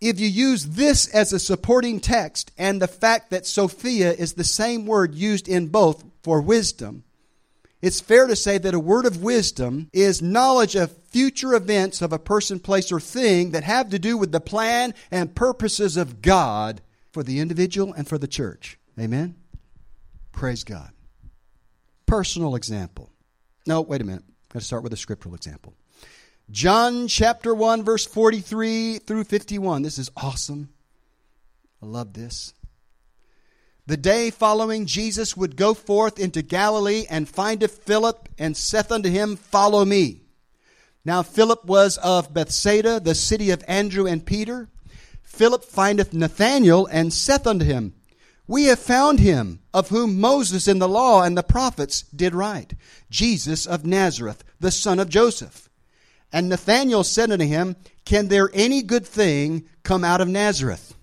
if 0.00 0.18
you 0.18 0.26
use 0.26 0.66
this 0.66 1.06
as 1.06 1.32
a 1.32 1.38
supporting 1.38 2.00
text 2.00 2.50
and 2.58 2.82
the 2.82 2.88
fact 2.88 3.30
that 3.30 3.46
Sophia 3.46 4.12
is 4.12 4.32
the 4.32 4.42
same 4.42 4.84
word 4.84 5.14
used 5.14 5.48
in 5.48 5.68
both 5.68 6.02
for 6.24 6.40
wisdom, 6.40 7.04
it's 7.82 8.00
fair 8.00 8.28
to 8.28 8.36
say 8.36 8.58
that 8.58 8.74
a 8.74 8.80
word 8.80 9.06
of 9.06 9.22
wisdom 9.22 9.90
is 9.92 10.22
knowledge 10.22 10.76
of 10.76 10.96
future 11.08 11.52
events 11.54 12.00
of 12.00 12.12
a 12.12 12.18
person, 12.18 12.60
place, 12.60 12.92
or 12.92 13.00
thing 13.00 13.50
that 13.50 13.64
have 13.64 13.90
to 13.90 13.98
do 13.98 14.16
with 14.16 14.30
the 14.30 14.40
plan 14.40 14.94
and 15.10 15.34
purposes 15.34 15.96
of 15.96 16.22
God 16.22 16.80
for 17.10 17.24
the 17.24 17.40
individual 17.40 17.92
and 17.92 18.06
for 18.06 18.18
the 18.18 18.28
church. 18.28 18.78
Amen? 18.98 19.34
Praise 20.30 20.62
God. 20.62 20.92
Personal 22.06 22.54
example. 22.54 23.10
No, 23.66 23.80
wait 23.80 24.00
a 24.00 24.04
minute. 24.04 24.24
I've 24.44 24.48
got 24.54 24.58
to 24.60 24.64
start 24.64 24.84
with 24.84 24.92
a 24.92 24.96
scriptural 24.96 25.34
example. 25.34 25.74
John 26.50 27.08
chapter 27.08 27.54
1, 27.54 27.82
verse 27.82 28.06
43 28.06 28.98
through 28.98 29.24
51. 29.24 29.82
This 29.82 29.98
is 29.98 30.10
awesome. 30.16 30.68
I 31.82 31.86
love 31.86 32.12
this. 32.12 32.54
The 33.84 33.96
day 33.96 34.30
following, 34.30 34.86
Jesus 34.86 35.36
would 35.36 35.56
go 35.56 35.74
forth 35.74 36.16
into 36.16 36.40
Galilee 36.40 37.04
and 37.10 37.28
findeth 37.28 37.78
Philip 37.78 38.28
and 38.38 38.56
saith 38.56 38.92
unto 38.92 39.10
him, 39.10 39.34
Follow 39.34 39.84
me. 39.84 40.22
Now 41.04 41.22
Philip 41.22 41.64
was 41.64 41.98
of 41.98 42.32
Bethsaida, 42.32 43.00
the 43.00 43.16
city 43.16 43.50
of 43.50 43.64
Andrew 43.66 44.06
and 44.06 44.24
Peter. 44.24 44.68
Philip 45.24 45.64
findeth 45.64 46.12
Nathanael 46.12 46.86
and 46.86 47.12
saith 47.12 47.44
unto 47.44 47.64
him, 47.64 47.94
We 48.46 48.66
have 48.66 48.78
found 48.78 49.18
him, 49.18 49.58
of 49.74 49.88
whom 49.88 50.20
Moses 50.20 50.68
in 50.68 50.78
the 50.78 50.88
law 50.88 51.24
and 51.24 51.36
the 51.36 51.42
prophets 51.42 52.02
did 52.02 52.36
write, 52.36 52.74
Jesus 53.10 53.66
of 53.66 53.84
Nazareth, 53.84 54.44
the 54.60 54.70
son 54.70 55.00
of 55.00 55.08
Joseph. 55.08 55.68
And 56.32 56.48
Nathanael 56.48 57.02
said 57.02 57.32
unto 57.32 57.44
him, 57.44 57.74
Can 58.04 58.28
there 58.28 58.48
any 58.54 58.82
good 58.82 59.06
thing 59.06 59.68
come 59.82 60.04
out 60.04 60.20
of 60.20 60.28
Nazareth? 60.28 60.94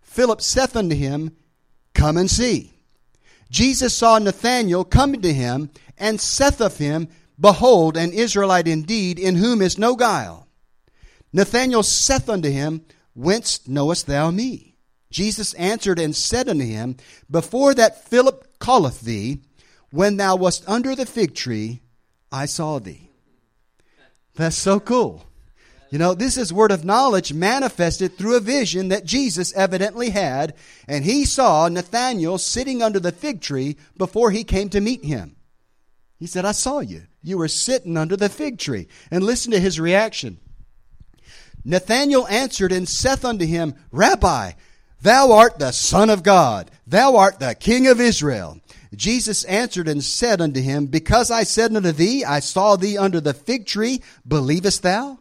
Philip 0.00 0.40
saith 0.40 0.74
unto 0.74 0.96
him, 0.96 1.36
Come 2.00 2.16
and 2.16 2.30
see. 2.30 2.72
Jesus 3.50 3.94
saw 3.94 4.18
Nathanael 4.18 4.84
coming 4.84 5.20
to 5.20 5.34
him 5.34 5.68
and 5.98 6.18
saith 6.18 6.58
of 6.62 6.78
him, 6.78 7.08
Behold, 7.38 7.94
an 7.98 8.14
Israelite 8.14 8.66
indeed, 8.66 9.18
in 9.18 9.36
whom 9.36 9.60
is 9.60 9.76
no 9.76 9.94
guile. 9.96 10.48
Nathanael 11.30 11.82
saith 11.82 12.30
unto 12.30 12.48
him, 12.48 12.86
Whence 13.14 13.68
knowest 13.68 14.06
thou 14.06 14.30
me? 14.30 14.76
Jesus 15.10 15.52
answered 15.54 15.98
and 15.98 16.16
said 16.16 16.48
unto 16.48 16.64
him, 16.64 16.96
Before 17.30 17.74
that 17.74 18.08
Philip 18.08 18.58
calleth 18.58 19.02
thee, 19.02 19.42
when 19.90 20.16
thou 20.16 20.36
wast 20.36 20.66
under 20.66 20.96
the 20.96 21.04
fig 21.04 21.34
tree, 21.34 21.82
I 22.32 22.46
saw 22.46 22.78
thee. 22.78 23.10
That's 24.36 24.56
so 24.56 24.80
cool. 24.80 25.26
You 25.90 25.98
know, 25.98 26.14
this 26.14 26.36
is 26.36 26.52
word 26.52 26.70
of 26.70 26.84
knowledge 26.84 27.32
manifested 27.32 28.16
through 28.16 28.36
a 28.36 28.40
vision 28.40 28.88
that 28.88 29.04
Jesus 29.04 29.52
evidently 29.54 30.10
had, 30.10 30.54
and 30.86 31.04
he 31.04 31.24
saw 31.24 31.68
Nathanael 31.68 32.38
sitting 32.38 32.80
under 32.80 33.00
the 33.00 33.10
fig 33.10 33.40
tree 33.40 33.76
before 33.96 34.30
he 34.30 34.44
came 34.44 34.68
to 34.68 34.80
meet 34.80 35.04
him. 35.04 35.34
He 36.20 36.26
said, 36.26 36.44
I 36.44 36.52
saw 36.52 36.78
you. 36.78 37.04
You 37.22 37.38
were 37.38 37.48
sitting 37.48 37.96
under 37.96 38.16
the 38.16 38.28
fig 38.28 38.58
tree. 38.58 38.88
And 39.10 39.24
listen 39.24 39.52
to 39.52 39.60
his 39.60 39.80
reaction. 39.80 40.38
Nathanael 41.64 42.26
answered 42.28 42.72
and 42.72 42.88
saith 42.88 43.24
unto 43.24 43.44
him, 43.44 43.74
Rabbi, 43.90 44.52
thou 45.02 45.32
art 45.32 45.58
the 45.58 45.72
Son 45.72 46.08
of 46.08 46.22
God, 46.22 46.70
thou 46.86 47.16
art 47.16 47.40
the 47.40 47.54
King 47.54 47.86
of 47.86 48.00
Israel. 48.00 48.60
Jesus 48.94 49.44
answered 49.44 49.88
and 49.88 50.04
said 50.04 50.40
unto 50.40 50.60
him, 50.60 50.86
Because 50.86 51.30
I 51.30 51.44
said 51.44 51.74
unto 51.74 51.92
thee, 51.92 52.24
I 52.24 52.40
saw 52.40 52.76
thee 52.76 52.98
under 52.98 53.20
the 53.20 53.34
fig 53.34 53.66
tree, 53.66 54.02
believest 54.26 54.82
thou? 54.82 55.19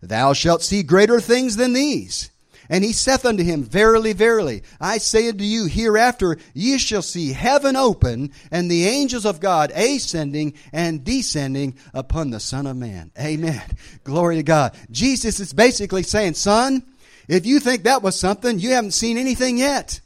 Thou 0.00 0.32
shalt 0.32 0.62
see 0.62 0.82
greater 0.82 1.20
things 1.20 1.56
than 1.56 1.72
these. 1.72 2.30
And 2.70 2.84
he 2.84 2.92
saith 2.92 3.24
unto 3.24 3.42
him, 3.42 3.64
Verily, 3.64 4.12
verily, 4.12 4.62
I 4.80 4.98
say 4.98 5.28
unto 5.28 5.44
you, 5.44 5.66
hereafter 5.66 6.36
ye 6.52 6.76
shall 6.78 7.02
see 7.02 7.32
heaven 7.32 7.76
open, 7.76 8.30
and 8.50 8.70
the 8.70 8.86
angels 8.86 9.24
of 9.24 9.40
God 9.40 9.72
ascending 9.74 10.54
and 10.72 11.02
descending 11.02 11.78
upon 11.94 12.30
the 12.30 12.40
Son 12.40 12.66
of 12.66 12.76
Man. 12.76 13.10
Amen. 13.18 13.62
Glory 14.04 14.36
to 14.36 14.42
God. 14.42 14.76
Jesus 14.90 15.40
is 15.40 15.52
basically 15.54 16.02
saying, 16.02 16.34
Son, 16.34 16.84
if 17.26 17.46
you 17.46 17.58
think 17.58 17.84
that 17.84 18.02
was 18.02 18.18
something, 18.18 18.58
you 18.58 18.70
haven't 18.70 18.92
seen 18.92 19.16
anything 19.16 19.56
yet. 19.58 20.00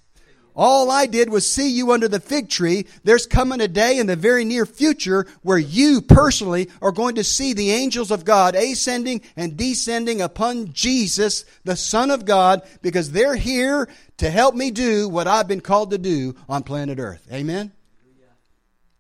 All 0.54 0.90
I 0.90 1.06
did 1.06 1.30
was 1.30 1.50
see 1.50 1.70
you 1.70 1.92
under 1.92 2.08
the 2.08 2.20
fig 2.20 2.48
tree. 2.48 2.86
There's 3.04 3.26
coming 3.26 3.60
a 3.60 3.68
day 3.68 3.98
in 3.98 4.06
the 4.06 4.16
very 4.16 4.44
near 4.44 4.66
future 4.66 5.26
where 5.42 5.58
you 5.58 6.02
personally 6.02 6.68
are 6.82 6.92
going 6.92 7.14
to 7.14 7.24
see 7.24 7.54
the 7.54 7.70
angels 7.70 8.10
of 8.10 8.24
God 8.24 8.54
ascending 8.54 9.22
and 9.34 9.56
descending 9.56 10.20
upon 10.20 10.72
Jesus, 10.72 11.44
the 11.64 11.76
Son 11.76 12.10
of 12.10 12.26
God, 12.26 12.62
because 12.82 13.12
they're 13.12 13.36
here 13.36 13.88
to 14.18 14.30
help 14.30 14.54
me 14.54 14.70
do 14.70 15.08
what 15.08 15.26
I've 15.26 15.48
been 15.48 15.62
called 15.62 15.90
to 15.92 15.98
do 15.98 16.34
on 16.48 16.62
planet 16.62 16.98
Earth. 16.98 17.26
Amen? 17.32 17.72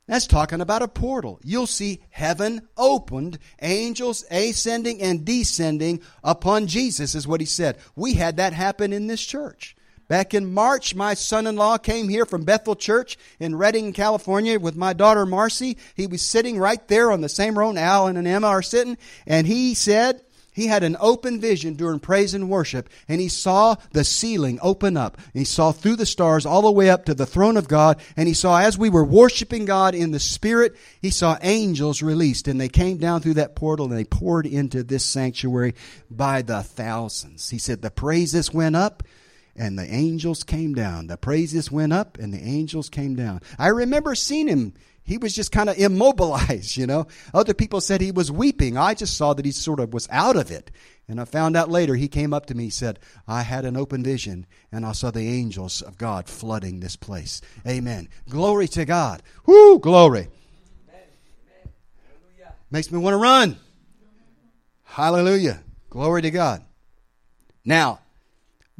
That's 0.06 0.26
talking 0.26 0.60
about 0.60 0.82
a 0.82 0.88
portal. 0.88 1.38
You'll 1.44 1.66
see 1.66 2.02
heaven 2.10 2.68
opened, 2.76 3.38
angels 3.60 4.24
ascending 4.30 5.00
and 5.00 5.24
descending 5.24 6.02
upon 6.24 6.66
Jesus, 6.66 7.14
is 7.14 7.26
what 7.26 7.40
he 7.40 7.46
said. 7.46 7.78
We 7.94 8.14
had 8.14 8.38
that 8.38 8.52
happen 8.52 8.92
in 8.92 9.06
this 9.06 9.24
church. 9.24 9.76
Back 10.12 10.34
in 10.34 10.52
March, 10.52 10.94
my 10.94 11.14
son 11.14 11.46
in 11.46 11.56
law 11.56 11.78
came 11.78 12.10
here 12.10 12.26
from 12.26 12.44
Bethel 12.44 12.76
Church 12.76 13.16
in 13.40 13.56
Redding, 13.56 13.94
California 13.94 14.60
with 14.60 14.76
my 14.76 14.92
daughter 14.92 15.24
Marcy. 15.24 15.78
He 15.94 16.06
was 16.06 16.20
sitting 16.20 16.58
right 16.58 16.86
there 16.88 17.10
on 17.10 17.22
the 17.22 17.30
same 17.30 17.58
row 17.58 17.74
Alan 17.74 18.18
and 18.18 18.28
Emma 18.28 18.48
are 18.48 18.60
sitting, 18.60 18.98
and 19.26 19.46
he 19.46 19.72
said, 19.72 20.20
he 20.52 20.66
had 20.66 20.82
an 20.82 20.98
open 21.00 21.40
vision 21.40 21.76
during 21.76 21.98
praise 21.98 22.34
and 22.34 22.50
worship, 22.50 22.90
and 23.08 23.22
he 23.22 23.30
saw 23.30 23.76
the 23.92 24.04
ceiling 24.04 24.58
open 24.60 24.98
up. 24.98 25.16
He 25.32 25.44
saw 25.44 25.72
through 25.72 25.96
the 25.96 26.04
stars 26.04 26.44
all 26.44 26.60
the 26.60 26.70
way 26.70 26.90
up 26.90 27.06
to 27.06 27.14
the 27.14 27.24
throne 27.24 27.56
of 27.56 27.66
God, 27.66 27.98
and 28.14 28.28
he 28.28 28.34
saw 28.34 28.60
as 28.60 28.76
we 28.76 28.90
were 28.90 29.06
worshiping 29.06 29.64
God 29.64 29.94
in 29.94 30.10
the 30.10 30.20
Spirit, 30.20 30.76
he 31.00 31.08
saw 31.08 31.38
angels 31.40 32.02
released, 32.02 32.48
and 32.48 32.60
they 32.60 32.68
came 32.68 32.98
down 32.98 33.22
through 33.22 33.34
that 33.34 33.56
portal 33.56 33.86
and 33.86 33.96
they 33.96 34.04
poured 34.04 34.44
into 34.44 34.82
this 34.82 35.06
sanctuary 35.06 35.74
by 36.10 36.42
the 36.42 36.62
thousands. 36.62 37.48
He 37.48 37.56
said 37.56 37.80
the 37.80 37.90
praises 37.90 38.52
went 38.52 38.76
up, 38.76 39.02
and 39.56 39.78
the 39.78 39.86
angels 39.86 40.42
came 40.42 40.74
down. 40.74 41.06
The 41.06 41.16
praises 41.16 41.70
went 41.70 41.92
up 41.92 42.18
and 42.18 42.32
the 42.32 42.42
angels 42.42 42.88
came 42.88 43.14
down. 43.14 43.40
I 43.58 43.68
remember 43.68 44.14
seeing 44.14 44.48
him. 44.48 44.74
He 45.04 45.18
was 45.18 45.34
just 45.34 45.50
kind 45.50 45.68
of 45.68 45.76
immobilized, 45.76 46.76
you 46.76 46.86
know. 46.86 47.06
Other 47.34 47.54
people 47.54 47.80
said 47.80 48.00
he 48.00 48.12
was 48.12 48.30
weeping. 48.30 48.76
I 48.76 48.94
just 48.94 49.16
saw 49.16 49.34
that 49.34 49.44
he 49.44 49.50
sort 49.50 49.80
of 49.80 49.92
was 49.92 50.08
out 50.10 50.36
of 50.36 50.50
it. 50.50 50.70
And 51.08 51.20
I 51.20 51.24
found 51.24 51.56
out 51.56 51.68
later, 51.68 51.96
he 51.96 52.06
came 52.06 52.32
up 52.32 52.46
to 52.46 52.54
me, 52.54 52.70
said, 52.70 53.00
I 53.26 53.42
had 53.42 53.64
an 53.64 53.76
open 53.76 54.04
vision, 54.04 54.46
and 54.70 54.86
I 54.86 54.92
saw 54.92 55.10
the 55.10 55.28
angels 55.28 55.82
of 55.82 55.98
God 55.98 56.28
flooding 56.28 56.78
this 56.78 56.94
place. 56.94 57.40
Amen. 57.66 58.08
Glory 58.30 58.68
to 58.68 58.84
God. 58.84 59.22
Whoo, 59.44 59.80
glory. 59.80 60.28
Makes 62.70 62.90
me 62.90 62.98
want 62.98 63.12
to 63.12 63.18
run. 63.18 63.58
Hallelujah. 64.84 65.62
Glory 65.90 66.22
to 66.22 66.30
God. 66.30 66.64
Now, 67.64 68.00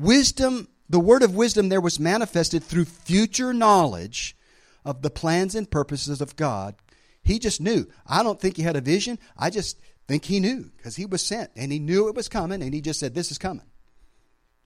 wisdom, 0.02 0.68
the 0.88 1.00
word 1.00 1.22
of 1.22 1.34
wisdom 1.34 1.68
there 1.68 1.80
was 1.80 2.00
manifested 2.00 2.62
through 2.62 2.84
future 2.84 3.52
knowledge 3.52 4.36
of 4.84 5.02
the 5.02 5.10
plans 5.10 5.54
and 5.54 5.70
purposes 5.70 6.20
of 6.20 6.36
God. 6.36 6.74
He 7.22 7.38
just 7.38 7.60
knew. 7.60 7.86
I 8.06 8.22
don't 8.22 8.40
think 8.40 8.56
he 8.56 8.62
had 8.62 8.76
a 8.76 8.80
vision. 8.80 9.18
I 9.38 9.50
just 9.50 9.78
think 10.08 10.24
he 10.24 10.40
knew 10.40 10.70
because 10.76 10.96
he 10.96 11.06
was 11.06 11.22
sent 11.22 11.50
and 11.56 11.70
he 11.70 11.78
knew 11.78 12.08
it 12.08 12.16
was 12.16 12.28
coming 12.28 12.62
and 12.62 12.74
he 12.74 12.80
just 12.80 12.98
said, 12.98 13.14
This 13.14 13.30
is 13.30 13.38
coming. 13.38 13.66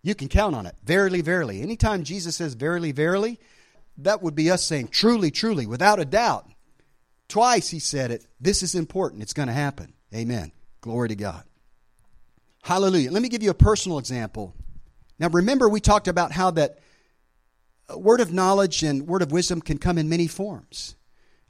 You 0.02 0.14
can 0.14 0.28
count 0.28 0.55
on 0.55 0.66
it. 0.66 0.75
Verily, 0.85 1.21
verily. 1.21 1.61
Anytime 1.61 2.05
Jesus 2.05 2.37
says 2.37 2.55
verily, 2.55 2.93
verily, 2.93 3.38
that 3.99 4.23
would 4.23 4.35
be 4.35 4.50
us 4.50 4.64
saying 4.64 4.88
truly, 4.88 5.31
truly, 5.31 5.66
without 5.66 6.00
a 6.00 6.05
doubt. 6.05 6.47
Twice 7.28 7.71
he 7.71 7.81
said 7.81 8.11
it. 8.11 8.25
This 8.40 8.62
is 8.62 8.75
important. 8.75 9.23
It's 9.23 9.33
going 9.33 9.49
to 9.49 9.55
happen. 9.55 9.95
Amen. 10.14 10.52
Glory 10.81 11.09
to 11.09 11.16
God. 11.16 11.43
Hallelujah. 12.62 13.11
Let 13.11 13.23
me 13.23 13.28
give 13.28 13.43
you 13.43 13.50
a 13.50 13.55
personal 13.55 13.99
example. 13.99 14.55
Now, 15.19 15.29
remember, 15.29 15.69
we 15.69 15.81
talked 15.81 16.09
about 16.09 16.33
how 16.33 16.51
that 16.53 16.79
word 17.95 18.21
of 18.21 18.33
knowledge 18.33 18.83
and 18.83 19.07
word 19.07 19.23
of 19.23 19.33
wisdom 19.33 19.61
can 19.61 19.79
come 19.79 19.99
in 19.99 20.09
many 20.09 20.27
forms. 20.27 20.97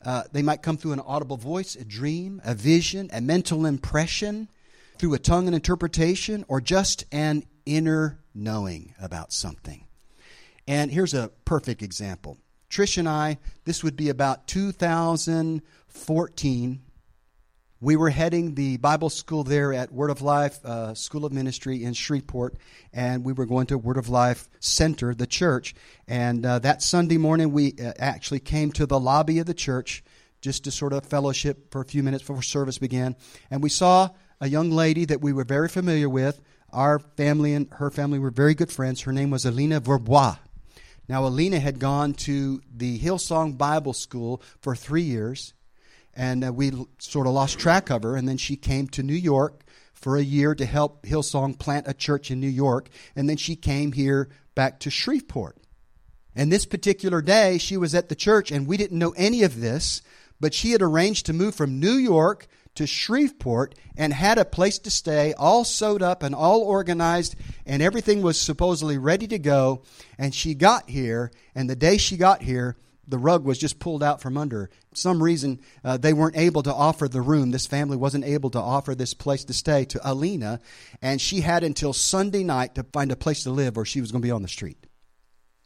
Uh, 0.04 0.24
they 0.32 0.42
might 0.42 0.62
come 0.62 0.76
through 0.76 0.92
an 0.92 1.00
audible 1.00 1.36
voice, 1.36 1.74
a 1.74 1.84
dream, 1.84 2.40
a 2.44 2.54
vision, 2.54 3.10
a 3.12 3.20
mental 3.20 3.66
impression, 3.66 4.48
through 4.98 5.14
a 5.14 5.18
tongue 5.18 5.46
and 5.46 5.54
interpretation, 5.54 6.44
or 6.48 6.60
just 6.60 7.04
an 7.12 7.44
inner 7.64 8.18
knowing 8.34 8.94
about 9.00 9.32
something. 9.32 9.84
And 10.68 10.90
here's 10.90 11.14
a 11.14 11.30
perfect 11.44 11.82
example. 11.82 12.38
Trish 12.70 12.98
and 12.98 13.08
I, 13.08 13.38
this 13.64 13.82
would 13.82 13.96
be 13.96 14.08
about 14.08 14.46
2014. 14.46 16.80
We 17.78 17.96
were 17.96 18.08
heading 18.08 18.54
the 18.54 18.78
Bible 18.78 19.10
school 19.10 19.44
there 19.44 19.74
at 19.74 19.92
Word 19.92 20.08
of 20.08 20.22
Life 20.22 20.64
uh, 20.64 20.94
School 20.94 21.26
of 21.26 21.32
Ministry 21.34 21.84
in 21.84 21.92
Shreveport, 21.92 22.56
and 22.90 23.22
we 23.22 23.34
were 23.34 23.44
going 23.44 23.66
to 23.66 23.76
Word 23.76 23.98
of 23.98 24.08
Life 24.08 24.48
Center, 24.60 25.14
the 25.14 25.26
church. 25.26 25.74
And 26.08 26.46
uh, 26.46 26.58
that 26.60 26.82
Sunday 26.82 27.18
morning, 27.18 27.52
we 27.52 27.74
uh, 27.78 27.92
actually 27.98 28.40
came 28.40 28.72
to 28.72 28.86
the 28.86 28.98
lobby 28.98 29.40
of 29.40 29.46
the 29.46 29.52
church 29.52 30.02
just 30.40 30.64
to 30.64 30.70
sort 30.70 30.94
of 30.94 31.04
fellowship 31.04 31.70
for 31.70 31.82
a 31.82 31.84
few 31.84 32.02
minutes 32.02 32.22
before 32.22 32.40
service 32.40 32.78
began. 32.78 33.14
And 33.50 33.62
we 33.62 33.68
saw 33.68 34.08
a 34.40 34.48
young 34.48 34.70
lady 34.70 35.04
that 35.04 35.20
we 35.20 35.34
were 35.34 35.44
very 35.44 35.68
familiar 35.68 36.08
with. 36.08 36.40
Our 36.72 36.98
family 36.98 37.52
and 37.52 37.68
her 37.72 37.90
family 37.90 38.18
were 38.18 38.30
very 38.30 38.54
good 38.54 38.72
friends. 38.72 39.02
Her 39.02 39.12
name 39.12 39.28
was 39.28 39.44
Alina 39.44 39.82
Verbois. 39.82 40.38
Now, 41.08 41.26
Alina 41.26 41.60
had 41.60 41.78
gone 41.78 42.14
to 42.14 42.62
the 42.74 42.98
Hillsong 42.98 43.58
Bible 43.58 43.92
School 43.92 44.42
for 44.60 44.74
three 44.74 45.02
years, 45.02 45.52
and 46.16 46.44
uh, 46.44 46.52
we 46.52 46.72
sort 46.98 47.26
of 47.26 47.34
lost 47.34 47.58
track 47.58 47.90
of 47.90 48.02
her. 48.02 48.16
And 48.16 48.26
then 48.26 48.38
she 48.38 48.56
came 48.56 48.88
to 48.88 49.02
New 49.02 49.14
York 49.14 49.62
for 49.92 50.16
a 50.16 50.22
year 50.22 50.54
to 50.54 50.64
help 50.64 51.04
Hillsong 51.04 51.58
plant 51.58 51.86
a 51.88 51.94
church 51.94 52.30
in 52.30 52.40
New 52.40 52.48
York, 52.48 52.88
and 53.14 53.28
then 53.28 53.36
she 53.36 53.56
came 53.56 53.92
here 53.92 54.28
back 54.54 54.80
to 54.80 54.90
Shreveport. 54.90 55.58
And 56.34 56.52
this 56.52 56.66
particular 56.66 57.22
day, 57.22 57.58
she 57.58 57.76
was 57.76 57.94
at 57.94 58.08
the 58.08 58.14
church, 58.14 58.50
and 58.50 58.66
we 58.66 58.76
didn't 58.76 58.98
know 58.98 59.14
any 59.16 59.42
of 59.42 59.60
this, 59.60 60.02
but 60.38 60.52
she 60.52 60.72
had 60.72 60.82
arranged 60.82 61.26
to 61.26 61.32
move 61.32 61.54
from 61.54 61.80
New 61.80 61.94
York 61.94 62.46
to 62.74 62.86
Shreveport 62.86 63.74
and 63.96 64.12
had 64.12 64.36
a 64.36 64.44
place 64.44 64.78
to 64.80 64.90
stay, 64.90 65.32
all 65.32 65.64
sewed 65.64 66.02
up 66.02 66.22
and 66.22 66.34
all 66.34 66.60
organized, 66.60 67.34
and 67.64 67.82
everything 67.82 68.20
was 68.20 68.38
supposedly 68.38 68.98
ready 68.98 69.26
to 69.28 69.38
go. 69.38 69.82
And 70.18 70.34
she 70.34 70.54
got 70.54 70.90
here, 70.90 71.32
and 71.54 71.68
the 71.68 71.76
day 71.76 71.96
she 71.96 72.18
got 72.18 72.42
here, 72.42 72.76
the 73.08 73.18
rug 73.18 73.44
was 73.44 73.58
just 73.58 73.78
pulled 73.78 74.02
out 74.02 74.20
from 74.20 74.36
under. 74.36 74.62
her. 74.62 74.70
some 74.94 75.22
reason, 75.22 75.60
uh, 75.84 75.96
they 75.96 76.12
weren't 76.12 76.36
able 76.36 76.62
to 76.62 76.74
offer 76.74 77.08
the 77.08 77.20
room. 77.20 77.50
This 77.50 77.66
family 77.66 77.96
wasn't 77.96 78.24
able 78.24 78.50
to 78.50 78.60
offer 78.60 78.94
this 78.94 79.14
place 79.14 79.44
to 79.44 79.52
stay 79.52 79.84
to 79.86 80.00
Alina, 80.02 80.60
and 81.00 81.20
she 81.20 81.40
had 81.40 81.64
until 81.64 81.92
Sunday 81.92 82.42
night 82.42 82.74
to 82.74 82.84
find 82.84 83.12
a 83.12 83.16
place 83.16 83.42
to 83.44 83.50
live, 83.50 83.76
or 83.78 83.84
she 83.84 84.00
was 84.00 84.12
going 84.12 84.22
to 84.22 84.26
be 84.26 84.32
on 84.32 84.42
the 84.42 84.48
street. 84.48 84.86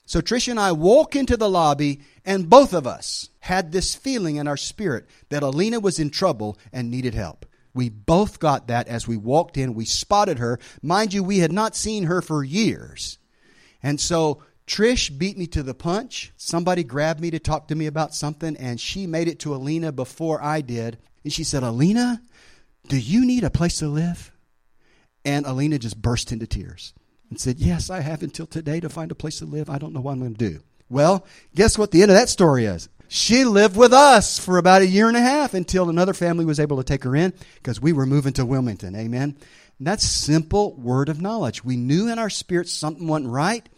So 0.07 0.21
Tricia 0.21 0.51
and 0.51 0.61
I 0.61 0.73
walk 0.73 1.15
into 1.15 1.37
the 1.37 1.49
lobby, 1.49 2.01
and 2.25 2.51
both 2.51 2.73
of 2.73 2.87
us 2.87 3.29
had 3.39 3.71
this 3.71 3.95
feeling 3.95 4.37
in 4.37 4.49
our 4.49 4.57
spirit 4.57 5.07
that 5.29 5.45
Alina 5.45 5.79
was 5.79 5.99
in 6.01 6.11
trouble 6.11 6.59
and 6.73 6.91
needed 6.91 7.15
help. 7.15 7.47
We 7.73 7.89
both 7.89 8.41
got 8.41 8.67
that 8.67 8.89
as 8.89 9.07
we 9.07 9.17
walked 9.17 9.57
in. 9.57 9.75
We 9.75 9.85
spotted 9.85 10.39
her. 10.41 10.59
Mind 10.83 11.15
you, 11.15 11.23
we 11.23 11.39
had 11.39 11.53
not 11.53 11.77
seen 11.77 12.05
her 12.05 12.21
for 12.21 12.43
years. 12.43 13.19
And 13.83 14.01
so 14.01 14.43
Trish 14.71 15.19
beat 15.19 15.37
me 15.37 15.49
to 15.49 15.65
the 15.65 15.75
punch. 15.75 16.33
Somebody 16.37 16.85
grabbed 16.85 17.21
me 17.21 17.33
to 17.33 17.41
talk 17.41 17.67
to 17.69 17.75
me 17.75 17.87
about 17.87 18.15
something, 18.15 18.57
and 18.57 18.79
she 18.79 19.05
made 19.05 19.27
it 19.27 19.41
to 19.41 19.53
Alina 19.53 19.91
before 19.91 20.41
I 20.41 20.61
did. 20.61 20.97
And 21.25 21.33
she 21.33 21.43
said, 21.43 21.65
Alina, 21.65 22.23
do 22.87 22.97
you 22.97 23.27
need 23.27 23.43
a 23.43 23.51
place 23.51 23.79
to 23.79 23.89
live? 23.89 24.31
And 25.25 25.45
Alina 25.45 25.81
just 25.81 26.01
burst 26.01 26.31
into 26.31 26.47
tears 26.47 26.95
and 27.31 27.41
said, 27.41 27.59
Yes, 27.59 27.91
I 27.91 27.99
have 27.99 28.23
until 28.23 28.47
today 28.47 28.79
to 28.79 28.89
find 28.89 29.11
a 29.11 29.17
place 29.17 29.41
to 29.41 29.45
live. 29.45 29.69
I 29.69 29.79
don't 29.79 29.93
know 29.93 30.01
what 30.01 30.13
I'm 30.13 30.21
going 30.21 30.37
to 30.37 30.51
do. 30.51 30.61
Well, 30.89 31.27
guess 31.53 31.77
what 31.77 31.91
the 31.91 32.03
end 32.03 32.13
of 32.13 32.17
that 32.17 32.29
story 32.29 32.67
is? 32.67 32.89
She 33.09 33.45
lived 33.45 33.77
with 33.77 33.93
us 33.93 34.39
for 34.39 34.57
about 34.57 34.83
a 34.83 34.87
year 34.87 35.09
and 35.09 35.17
a 35.17 35.21
half 35.21 35.53
until 35.53 35.91
another 35.91 36.15
family 36.15 36.45
was 36.45 36.61
able 36.61 36.77
to 36.77 36.85
take 36.85 37.03
her 37.03 37.17
in 37.17 37.33
because 37.57 37.81
we 37.81 37.93
were 37.93 38.07
moving 38.07 38.35
to 38.35 38.47
Wilmington. 38.47 38.95
Amen. 38.95 39.37
And 39.79 39.87
that's 39.87 40.05
simple 40.05 40.77
word 40.77 41.09
of 41.09 41.21
knowledge. 41.21 41.65
We 41.65 41.77
knew 41.77 42.07
in 42.07 42.21
our 42.21 42.31
spirit 42.31 42.69
something 42.69 43.09
wasn't 43.09 43.31
right. 43.31 43.69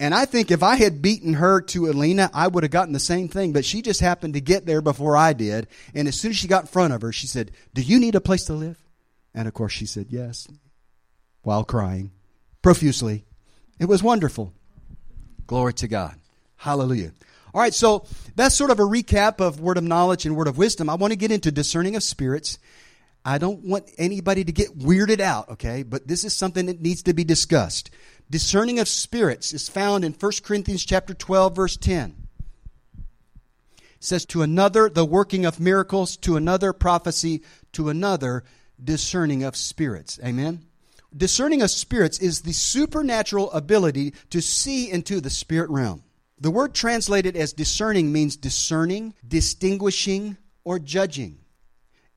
And 0.00 0.14
I 0.14 0.26
think 0.26 0.50
if 0.50 0.62
I 0.62 0.76
had 0.76 1.02
beaten 1.02 1.34
her 1.34 1.60
to 1.62 1.86
Alina, 1.86 2.30
I 2.32 2.46
would 2.46 2.62
have 2.62 2.70
gotten 2.70 2.92
the 2.92 3.00
same 3.00 3.28
thing. 3.28 3.52
But 3.52 3.64
she 3.64 3.82
just 3.82 4.00
happened 4.00 4.34
to 4.34 4.40
get 4.40 4.64
there 4.64 4.80
before 4.80 5.16
I 5.16 5.32
did. 5.32 5.66
And 5.94 6.06
as 6.06 6.18
soon 6.18 6.30
as 6.30 6.36
she 6.36 6.46
got 6.46 6.64
in 6.64 6.68
front 6.68 6.92
of 6.92 7.02
her, 7.02 7.12
she 7.12 7.26
said, 7.26 7.50
Do 7.74 7.82
you 7.82 7.98
need 7.98 8.14
a 8.14 8.20
place 8.20 8.44
to 8.44 8.52
live? 8.52 8.80
And 9.34 9.48
of 9.48 9.54
course, 9.54 9.72
she 9.72 9.86
said 9.86 10.06
yes, 10.10 10.48
while 11.42 11.64
crying 11.64 12.12
profusely. 12.62 13.24
It 13.78 13.86
was 13.86 14.02
wonderful. 14.02 14.52
Glory 15.46 15.72
to 15.74 15.88
God. 15.88 16.16
Hallelujah. 16.56 17.12
All 17.54 17.60
right, 17.60 17.72
so 17.72 18.04
that's 18.36 18.54
sort 18.54 18.70
of 18.70 18.78
a 18.78 18.84
recap 18.84 19.40
of 19.40 19.60
word 19.60 19.78
of 19.78 19.84
knowledge 19.84 20.26
and 20.26 20.36
word 20.36 20.48
of 20.48 20.58
wisdom. 20.58 20.90
I 20.90 20.94
want 20.94 21.12
to 21.12 21.16
get 21.16 21.32
into 21.32 21.50
discerning 21.50 21.96
of 21.96 22.02
spirits. 22.02 22.58
I 23.24 23.38
don't 23.38 23.64
want 23.64 23.90
anybody 23.96 24.44
to 24.44 24.52
get 24.52 24.78
weirded 24.78 25.20
out, 25.20 25.48
okay? 25.50 25.82
But 25.82 26.06
this 26.06 26.24
is 26.24 26.34
something 26.34 26.66
that 26.66 26.80
needs 26.80 27.02
to 27.04 27.14
be 27.14 27.24
discussed. 27.24 27.90
Discerning 28.30 28.78
of 28.78 28.88
spirits 28.88 29.54
is 29.54 29.68
found 29.68 30.04
in 30.04 30.12
1 30.12 30.32
Corinthians 30.42 30.84
chapter 30.84 31.14
12 31.14 31.56
verse 31.56 31.76
10. 31.76 32.14
It 33.78 33.84
says 34.00 34.26
to 34.26 34.42
another 34.42 34.90
the 34.90 35.04
working 35.04 35.46
of 35.46 35.58
miracles, 35.58 36.16
to 36.18 36.36
another 36.36 36.72
prophecy, 36.72 37.42
to 37.72 37.88
another 37.88 38.44
discerning 38.82 39.42
of 39.42 39.56
spirits. 39.56 40.20
Amen. 40.22 40.64
Discerning 41.16 41.62
of 41.62 41.70
spirits 41.70 42.18
is 42.18 42.42
the 42.42 42.52
supernatural 42.52 43.50
ability 43.52 44.12
to 44.30 44.42
see 44.42 44.90
into 44.90 45.20
the 45.20 45.30
spirit 45.30 45.70
realm. 45.70 46.04
The 46.38 46.50
word 46.50 46.74
translated 46.74 47.34
as 47.34 47.52
discerning 47.52 48.12
means 48.12 48.36
discerning, 48.36 49.14
distinguishing, 49.26 50.36
or 50.64 50.78
judging. 50.78 51.38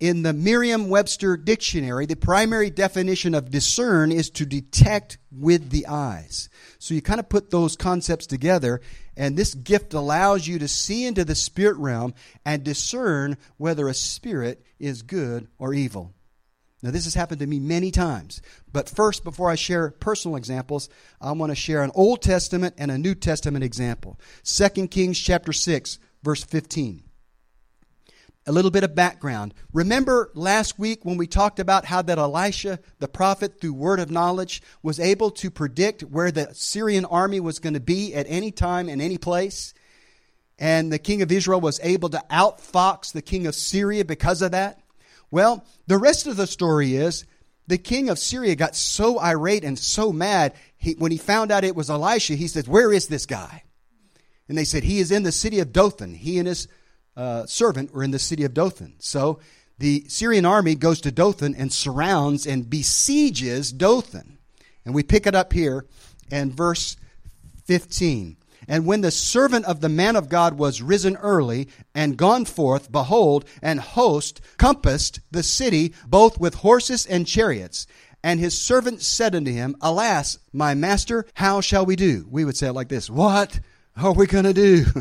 In 0.02 0.24
the 0.24 0.34
Merriam 0.34 0.90
Webster 0.90 1.38
dictionary, 1.38 2.08
the 2.08 2.16
primary 2.16 2.72
definition 2.72 3.36
of 3.36 3.52
discern 3.52 4.12
is 4.12 4.32
to 4.32 4.48
detect 4.48 5.20
with 5.32 5.70
the 5.70 5.86
eyes. 5.86 6.50
So 6.80 6.96
you 6.96 7.04
kind 7.04 7.20
of 7.20 7.30
put 7.30 7.52
those 7.52 7.76
concepts 7.76 8.26
together, 8.26 8.82
and 9.16 9.38
this 9.38 9.54
gift 9.54 9.94
allows 9.94 10.48
you 10.48 10.58
to 10.58 10.68
see 10.68 11.06
into 11.06 11.24
the 11.24 11.36
spirit 11.36 11.78
realm 11.78 12.16
and 12.44 12.64
discern 12.64 13.38
whether 13.58 13.88
a 13.88 13.94
spirit 13.94 14.66
is 14.80 15.04
good 15.04 15.48
or 15.60 15.72
evil. 15.72 16.16
Now, 16.82 16.90
this 16.90 17.04
has 17.04 17.14
happened 17.14 17.42
to 17.42 17.46
me 17.46 17.60
many 17.60 17.92
times. 17.92 18.42
But 18.74 18.90
first, 18.90 19.24
before 19.24 19.52
I 19.52 19.56
share 19.56 19.92
personal 19.92 20.36
examples, 20.36 20.90
I 21.22 21.32
want 21.34 21.52
to 21.52 21.56
share 21.56 21.84
an 21.84 21.92
Old 21.94 22.24
Testament 22.24 22.74
and 22.80 22.90
a 22.90 22.98
New 22.98 23.14
Testament 23.14 23.64
example. 23.64 24.20
2 24.46 24.88
Kings 24.88 25.20
chapter 25.20 25.54
6, 25.54 26.00
verse 26.24 26.44
15. 26.44 27.04
A 28.52 28.60
little 28.62 28.70
bit 28.70 28.84
of 28.84 28.94
background. 28.94 29.54
Remember 29.72 30.30
last 30.34 30.78
week 30.78 31.06
when 31.06 31.16
we 31.16 31.26
talked 31.26 31.58
about 31.58 31.86
how 31.86 32.02
that 32.02 32.18
Elisha, 32.18 32.80
the 33.00 33.08
prophet, 33.08 33.62
through 33.62 33.72
word 33.72 34.02
of 34.02 34.12
knowledge, 34.12 34.62
was 34.84 35.00
able 35.00 35.32
to 35.32 35.50
predict 35.50 36.02
where 36.02 36.32
the 36.32 36.54
Syrian 36.54 37.06
army 37.06 37.40
was 37.40 37.60
going 37.60 37.76
to 37.76 37.80
be 37.80 38.14
at 38.14 38.26
any 38.28 38.52
time 38.52 38.90
and 38.90 39.02
any 39.02 39.18
place? 39.18 39.74
And 40.60 40.92
the 40.92 41.00
king 41.00 41.22
of 41.22 41.32
Israel 41.32 41.62
was 41.62 41.80
able 41.82 42.10
to 42.10 42.22
outfox 42.30 43.14
the 43.14 43.22
king 43.22 43.48
of 43.48 43.56
Syria 43.56 44.04
because 44.04 44.42
of 44.42 44.52
that? 44.52 44.82
Well, 45.32 45.66
the 45.88 45.98
rest 45.98 46.28
of 46.28 46.36
the 46.36 46.46
story 46.46 46.98
is 46.98 47.24
the 47.68 47.78
king 47.78 48.10
of 48.10 48.20
Syria 48.20 48.56
got 48.56 48.76
so 48.76 49.18
irate 49.18 49.64
and 49.64 49.80
so 49.80 50.12
mad. 50.12 50.56
He, 50.76 50.96
when 50.96 51.14
he 51.14 51.18
found 51.18 51.54
out 51.54 51.64
it 51.64 51.78
was 51.78 51.90
Elisha, 51.90 52.34
he 52.34 52.50
said, 52.50 52.68
Where 52.68 52.92
is 52.92 53.08
this 53.08 53.26
guy? 53.26 53.64
And 54.50 54.58
they 54.58 54.66
said, 54.66 54.84
He 54.84 55.00
is 55.00 55.10
in 55.10 55.24
the 55.24 55.32
city 55.32 55.62
of 55.62 55.72
Dothan. 55.72 56.16
He 56.16 56.38
and 56.38 56.50
his 56.50 56.68
uh, 57.15 57.45
servant 57.45 57.93
were 57.93 58.04
in 58.04 58.12
the 58.12 58.19
city 58.19 58.43
of 58.43 58.54
Dothan. 58.54 58.95
So 59.00 59.39
the 59.78 60.06
Syrian 60.08 60.45
army 60.45 60.76
goes 60.76 61.02
to 61.02 61.12
Dothan 61.12 61.56
and 61.56 61.74
surrounds 61.74 62.45
and 62.45 62.69
besieges 62.69 63.71
Dothan. 63.71 64.38
And 64.86 64.93
we 64.93 65.04
pick 65.04 65.28
it 65.28 65.36
up 65.36 65.54
here 65.54 65.86
in 66.30 66.52
verse 66.52 66.97
15. 67.65 68.38
And 68.67 68.86
when 68.86 69.02
the 69.02 69.12
servant 69.12 69.65
of 69.65 69.82
the 69.82 69.89
man 69.89 70.15
of 70.15 70.30
God 70.30 70.58
was 70.58 70.82
risen 70.82 71.17
early 71.17 71.67
and 71.95 72.17
gone 72.17 72.45
forth, 72.45 72.91
behold, 72.91 73.45
an 73.62 73.80
host 73.80 74.39
compassed 74.58 75.19
the 75.32 75.43
city 75.43 75.93
both 76.08 76.39
with 76.39 76.56
horses 76.56 77.06
and 77.06 77.28
chariots. 77.28 77.88
And 78.24 78.39
his 78.39 78.60
servant 78.60 79.02
said 79.02 79.34
unto 79.34 79.52
him, 79.52 79.76
Alas, 79.82 80.38
my 80.54 80.76
master, 80.76 81.26
how 81.34 81.60
shall 81.60 81.86
we 81.86 81.95
do? 81.95 82.28
We 82.30 82.45
would 82.45 82.56
say 82.56 82.67
it 82.67 82.74
like 82.74 82.89
this 82.89 83.10
What 83.10 83.60
are 83.97 84.13
we 84.13 84.28
going 84.28 84.45
to 84.45 84.54
do? 84.54 84.86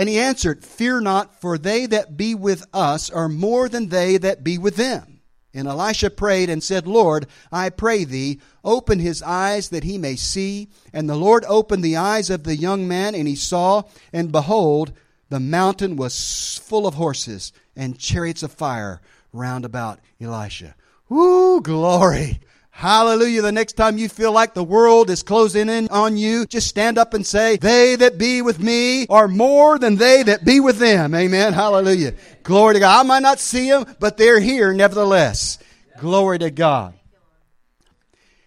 And 0.00 0.08
he 0.08 0.18
answered, 0.18 0.64
Fear 0.64 1.02
not, 1.02 1.42
for 1.42 1.58
they 1.58 1.84
that 1.84 2.16
be 2.16 2.34
with 2.34 2.66
us 2.72 3.10
are 3.10 3.28
more 3.28 3.68
than 3.68 3.90
they 3.90 4.16
that 4.16 4.42
be 4.42 4.56
with 4.56 4.76
them. 4.76 5.20
And 5.52 5.68
Elisha 5.68 6.08
prayed 6.08 6.48
and 6.48 6.64
said, 6.64 6.86
Lord, 6.86 7.26
I 7.52 7.68
pray 7.68 8.04
thee, 8.04 8.40
open 8.64 8.98
his 8.98 9.20
eyes 9.20 9.68
that 9.68 9.84
he 9.84 9.98
may 9.98 10.16
see. 10.16 10.70
And 10.94 11.06
the 11.06 11.16
Lord 11.16 11.44
opened 11.46 11.84
the 11.84 11.98
eyes 11.98 12.30
of 12.30 12.44
the 12.44 12.56
young 12.56 12.88
man, 12.88 13.14
and 13.14 13.28
he 13.28 13.36
saw, 13.36 13.82
and 14.10 14.32
behold, 14.32 14.94
the 15.28 15.38
mountain 15.38 15.96
was 15.96 16.58
full 16.64 16.86
of 16.86 16.94
horses 16.94 17.52
and 17.76 17.98
chariots 17.98 18.42
of 18.42 18.52
fire 18.52 19.02
round 19.34 19.66
about 19.66 20.00
Elisha. 20.18 20.76
Woo, 21.10 21.60
glory! 21.60 22.40
Hallelujah. 22.80 23.42
The 23.42 23.52
next 23.52 23.74
time 23.74 23.98
you 23.98 24.08
feel 24.08 24.32
like 24.32 24.54
the 24.54 24.64
world 24.64 25.10
is 25.10 25.22
closing 25.22 25.68
in 25.68 25.88
on 25.88 26.16
you, 26.16 26.46
just 26.46 26.66
stand 26.66 26.96
up 26.96 27.12
and 27.12 27.26
say, 27.26 27.58
They 27.58 27.94
that 27.96 28.16
be 28.16 28.40
with 28.40 28.58
me 28.58 29.06
are 29.08 29.28
more 29.28 29.78
than 29.78 29.96
they 29.96 30.22
that 30.22 30.46
be 30.46 30.60
with 30.60 30.78
them. 30.78 31.14
Amen. 31.14 31.52
Hallelujah. 31.52 32.14
Glory 32.42 32.72
to 32.72 32.80
God. 32.80 33.00
I 33.00 33.06
might 33.06 33.20
not 33.20 33.38
see 33.38 33.68
them, 33.68 33.84
but 33.98 34.16
they're 34.16 34.40
here 34.40 34.72
nevertheless. 34.72 35.58
Glory 35.98 36.38
to 36.38 36.50
God. 36.50 36.94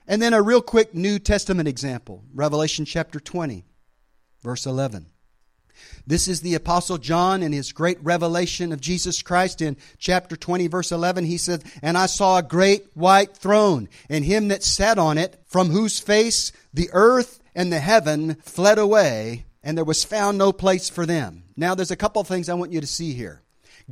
And 0.08 0.20
then 0.20 0.34
a 0.34 0.42
real 0.42 0.64
quick 0.64 0.96
New 0.96 1.20
Testament 1.20 1.68
example 1.68 2.24
Revelation 2.34 2.86
chapter 2.86 3.20
20, 3.20 3.64
verse 4.42 4.66
11. 4.66 5.13
This 6.06 6.28
is 6.28 6.42
the 6.42 6.56
Apostle 6.56 6.98
John 6.98 7.44
in 7.44 7.52
his 7.52 7.72
great 7.72 7.98
revelation 8.04 8.72
of 8.72 8.82
Jesus 8.82 9.22
Christ 9.22 9.62
in 9.62 9.78
chapter 9.98 10.36
20, 10.36 10.68
verse 10.68 10.92
11. 10.92 11.26
He 11.26 11.38
said, 11.38 11.64
And 11.82 11.98
I 11.98 12.08
saw 12.08 12.38
a 12.38 12.44
great 12.44 12.86
white 12.94 13.36
throne, 13.38 13.90
and 14.10 14.26
him 14.26 14.50
that 14.50 14.64
sat 14.64 14.98
on 14.98 15.18
it, 15.18 15.42
from 15.48 15.70
whose 15.70 16.00
face 16.00 16.52
the 16.74 16.90
earth 16.94 17.40
and 17.56 17.72
the 17.72 17.80
heaven 17.80 18.36
fled 18.42 18.78
away, 18.78 19.46
and 19.64 19.78
there 19.78 19.86
was 19.86 20.04
found 20.04 20.38
no 20.38 20.52
place 20.52 20.90
for 20.90 21.06
them. 21.06 21.44
Now, 21.56 21.76
there's 21.76 21.92
a 21.92 21.96
couple 21.96 22.22
of 22.22 22.28
things 22.28 22.50
I 22.50 22.56
want 22.56 22.74
you 22.74 22.82
to 22.82 22.88
see 22.88 23.14
here. 23.14 23.42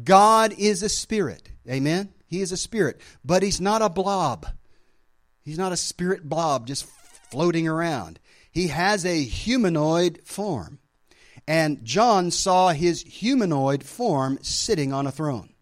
God 0.04 0.54
is 0.58 0.84
a 0.84 0.89
spirit. 0.89 1.50
Amen? 1.70 2.13
He 2.28 2.41
is 2.41 2.52
a 2.52 2.58
spirit, 2.58 3.00
but 3.24 3.44
he's 3.44 3.62
not 3.62 3.82
a 3.82 3.89
blob. 3.89 4.48
He's 5.44 5.58
not 5.58 5.72
a 5.72 5.78
spirit 5.78 6.28
blob 6.28 6.67
just 6.67 6.86
floating 7.30 7.67
around. 7.67 8.20
He 8.52 8.67
has 8.67 9.06
a 9.06 9.24
humanoid 9.24 10.22
form. 10.26 10.80
And 11.47 11.84
John 11.84 12.32
saw 12.32 12.69
his 12.69 13.01
humanoid 13.01 13.84
form 13.84 14.39
sitting 14.41 14.93
on 14.93 15.08
a 15.08 15.12
throne 15.12 15.54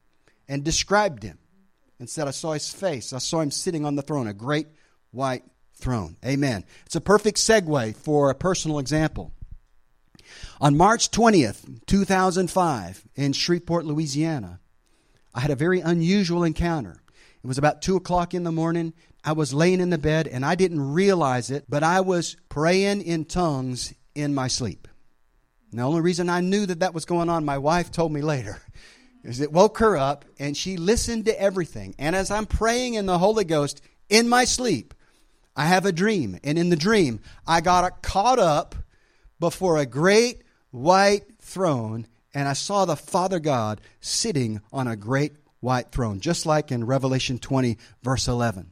and 0.48 0.64
described 0.64 1.24
him 1.24 1.40
and 2.00 2.10
said, 2.10 2.28
I 2.28 2.32
saw 2.32 2.54
his 2.54 2.72
face. 2.72 3.14
I 3.14 3.18
saw 3.20 3.40
him 3.42 3.52
sitting 3.52 3.86
on 3.86 3.96
the 3.96 4.02
throne, 4.02 4.28
a 4.28 4.34
great 4.34 4.68
white 5.12 5.44
throne. 5.76 6.18
Amen. 6.26 6.66
It's 6.86 6.96
a 6.96 7.02
perfect 7.02 7.38
segue 7.38 7.96
for 7.96 8.30
a 8.30 8.36
personal 8.36 8.80
example. 8.80 9.32
On 10.62 10.78
March 10.78 11.10
20th, 11.12 11.86
2005, 11.88 13.04
in 13.16 13.34
Shreveport, 13.34 13.86
Louisiana, 13.86 14.60
I 15.34 15.40
had 15.40 15.52
a 15.52 15.56
very 15.56 15.80
unusual 15.80 16.44
encounter. 16.44 17.02
It 17.44 17.48
was 17.48 17.58
about 17.58 17.82
2 17.82 17.96
o'clock 17.96 18.34
in 18.34 18.44
the 18.44 18.52
morning. 18.52 18.94
I 19.24 19.32
was 19.32 19.54
laying 19.54 19.80
in 19.80 19.90
the 19.90 19.98
bed 19.98 20.28
and 20.28 20.46
I 20.46 20.56
didn't 20.56 20.94
realize 20.94 21.50
it, 21.50 21.66
but 21.70 21.84
I 21.84 22.02
was 22.02 22.36
praying 22.50 23.02
in 23.02 23.26
tongues 23.26 23.94
in 24.14 24.36
my 24.36 24.50
sleep. 24.50 24.89
And 25.72 25.80
the 25.80 25.84
only 25.84 26.02
reason 26.02 26.30
I 26.30 26.42
knew 26.42 26.66
that 26.66 26.80
that 26.80 26.94
was 26.94 27.06
going 27.06 27.30
on, 27.30 27.46
my 27.46 27.58
wife 27.58 27.92
told 27.92 28.12
me 28.12 28.22
later, 28.22 28.62
is 29.24 29.40
it 29.40 29.52
woke 29.52 29.80
her 29.80 29.98
up 29.98 30.26
and 30.40 30.56
she 30.56 30.78
listened 30.78 31.26
to 31.26 31.42
everything. 31.42 31.96
And 32.00 32.16
as 32.16 32.32
I'm 32.32 32.46
praying 32.46 32.96
in 32.96 33.06
the 33.06 33.20
Holy 33.20 33.44
Ghost 33.44 33.82
in 34.10 34.30
my 34.30 34.46
sleep, 34.46 34.94
I 35.56 35.66
have 35.66 35.86
a 35.86 35.92
dream. 35.92 36.40
And 36.44 36.58
in 36.58 36.70
the 36.70 36.76
dream, 36.76 37.20
I 37.46 37.62
got 37.62 38.02
caught 38.02 38.40
up 38.40 38.76
before 39.40 39.78
a 39.78 39.86
great 39.86 40.42
white 40.72 41.24
throne 41.42 42.08
and 42.34 42.48
I 42.48 42.54
saw 42.54 42.86
the 42.86 42.96
Father 42.96 43.40
God 43.40 43.82
sitting 44.02 44.62
on 44.72 44.88
a 44.88 44.96
great 44.96 45.34
white 45.60 45.92
throne, 45.92 46.20
just 46.20 46.46
like 46.46 46.72
in 46.72 46.86
Revelation 46.86 47.40
20, 47.40 47.78
verse 48.04 48.28
11. 48.28 48.72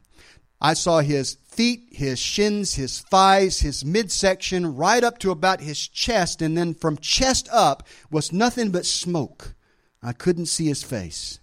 I 0.61 0.73
saw 0.73 0.99
his 0.99 1.37
feet, 1.57 1.87
his 1.91 2.19
shins, 2.19 2.75
his 2.75 3.01
thighs, 3.01 3.59
his 3.59 3.83
midsection, 3.83 4.75
right 4.75 5.03
up 5.03 5.17
to 5.17 5.31
about 5.31 5.59
his 5.59 5.87
chest, 5.87 6.41
and 6.41 6.55
then 6.55 6.75
from 6.75 6.97
chest 6.97 7.49
up 7.51 7.85
was 8.11 8.31
nothing 8.31 8.69
but 8.69 8.85
smoke. 8.85 9.55
I 10.01 10.13
couldn't 10.13 10.45
see 10.45 10.67
his 10.67 10.83
face. 10.83 11.39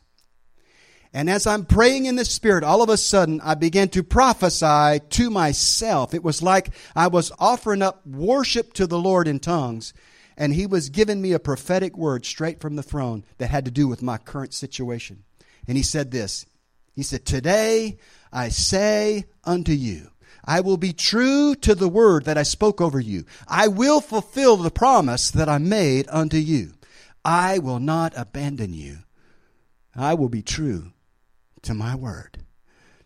And 1.12 1.28
as 1.28 1.46
I'm 1.46 1.64
praying 1.64 2.06
in 2.06 2.16
the 2.16 2.24
Spirit, 2.24 2.64
all 2.64 2.80
of 2.80 2.88
a 2.88 2.96
sudden 2.96 3.40
I 3.42 3.54
began 3.54 3.88
to 3.90 4.02
prophesy 4.02 5.00
to 5.10 5.30
myself. 5.30 6.14
It 6.14 6.24
was 6.24 6.42
like 6.42 6.70
I 6.94 7.08
was 7.08 7.32
offering 7.38 7.82
up 7.82 8.06
worship 8.06 8.72
to 8.74 8.86
the 8.86 8.98
Lord 8.98 9.28
in 9.28 9.40
tongues, 9.40 9.92
and 10.36 10.54
He 10.54 10.66
was 10.66 10.90
giving 10.90 11.20
me 11.20 11.32
a 11.32 11.38
prophetic 11.38 11.96
word 11.96 12.24
straight 12.24 12.60
from 12.60 12.76
the 12.76 12.82
throne 12.82 13.24
that 13.38 13.50
had 13.50 13.64
to 13.64 13.70
do 13.70 13.88
with 13.88 14.02
my 14.02 14.18
current 14.18 14.54
situation. 14.54 15.24
And 15.66 15.76
He 15.76 15.82
said 15.82 16.12
this 16.12 16.46
He 16.94 17.02
said, 17.02 17.24
Today 17.24 17.98
I 18.32 18.48
say 18.48 19.24
unto 19.44 19.72
you, 19.72 20.10
I 20.44 20.60
will 20.60 20.76
be 20.76 20.92
true 20.92 21.54
to 21.56 21.74
the 21.74 21.88
word 21.88 22.24
that 22.24 22.38
I 22.38 22.42
spoke 22.42 22.80
over 22.80 23.00
you. 23.00 23.24
I 23.48 23.68
will 23.68 24.00
fulfill 24.00 24.56
the 24.56 24.70
promise 24.70 25.30
that 25.30 25.48
I 25.48 25.58
made 25.58 26.06
unto 26.10 26.36
you. 26.36 26.74
I 27.24 27.58
will 27.58 27.80
not 27.80 28.12
abandon 28.16 28.74
you. 28.74 28.98
I 29.96 30.14
will 30.14 30.28
be 30.28 30.42
true 30.42 30.92
to 31.62 31.74
my 31.74 31.94
word. 31.94 32.38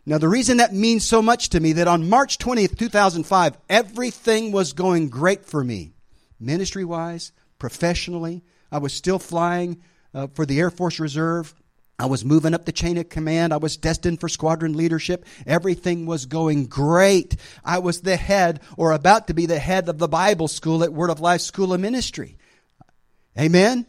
Now, 0.04 0.18
the 0.18 0.28
reason 0.28 0.56
that 0.56 0.72
means 0.72 1.04
so 1.04 1.20
much 1.20 1.50
to 1.50 1.60
me 1.60 1.74
that 1.74 1.86
on 1.86 2.08
March 2.08 2.38
20th, 2.38 2.78
2005, 2.78 3.58
everything 3.68 4.52
was 4.52 4.72
going 4.72 5.10
great 5.10 5.44
for 5.44 5.62
me, 5.62 5.92
ministry 6.40 6.84
wise, 6.84 7.30
professionally. 7.58 8.42
I 8.72 8.78
was 8.78 8.94
still 8.94 9.18
flying 9.18 9.82
uh, 10.14 10.28
for 10.28 10.46
the 10.46 10.58
Air 10.58 10.70
Force 10.70 10.98
Reserve. 10.98 11.54
I 11.98 12.06
was 12.06 12.24
moving 12.24 12.54
up 12.54 12.64
the 12.64 12.72
chain 12.72 12.96
of 12.96 13.08
command. 13.08 13.52
I 13.52 13.56
was 13.56 13.76
destined 13.76 14.20
for 14.20 14.28
squadron 14.28 14.76
leadership. 14.76 15.24
Everything 15.46 16.06
was 16.06 16.26
going 16.26 16.66
great. 16.66 17.36
I 17.64 17.80
was 17.80 18.02
the 18.02 18.16
head 18.16 18.60
or 18.76 18.92
about 18.92 19.26
to 19.26 19.34
be 19.34 19.46
the 19.46 19.58
head 19.58 19.88
of 19.88 19.98
the 19.98 20.06
Bible 20.06 20.46
school 20.46 20.84
at 20.84 20.92
Word 20.92 21.10
of 21.10 21.20
Life 21.20 21.40
School 21.40 21.72
of 21.72 21.80
Ministry. 21.80 22.36
Amen. 23.36 23.86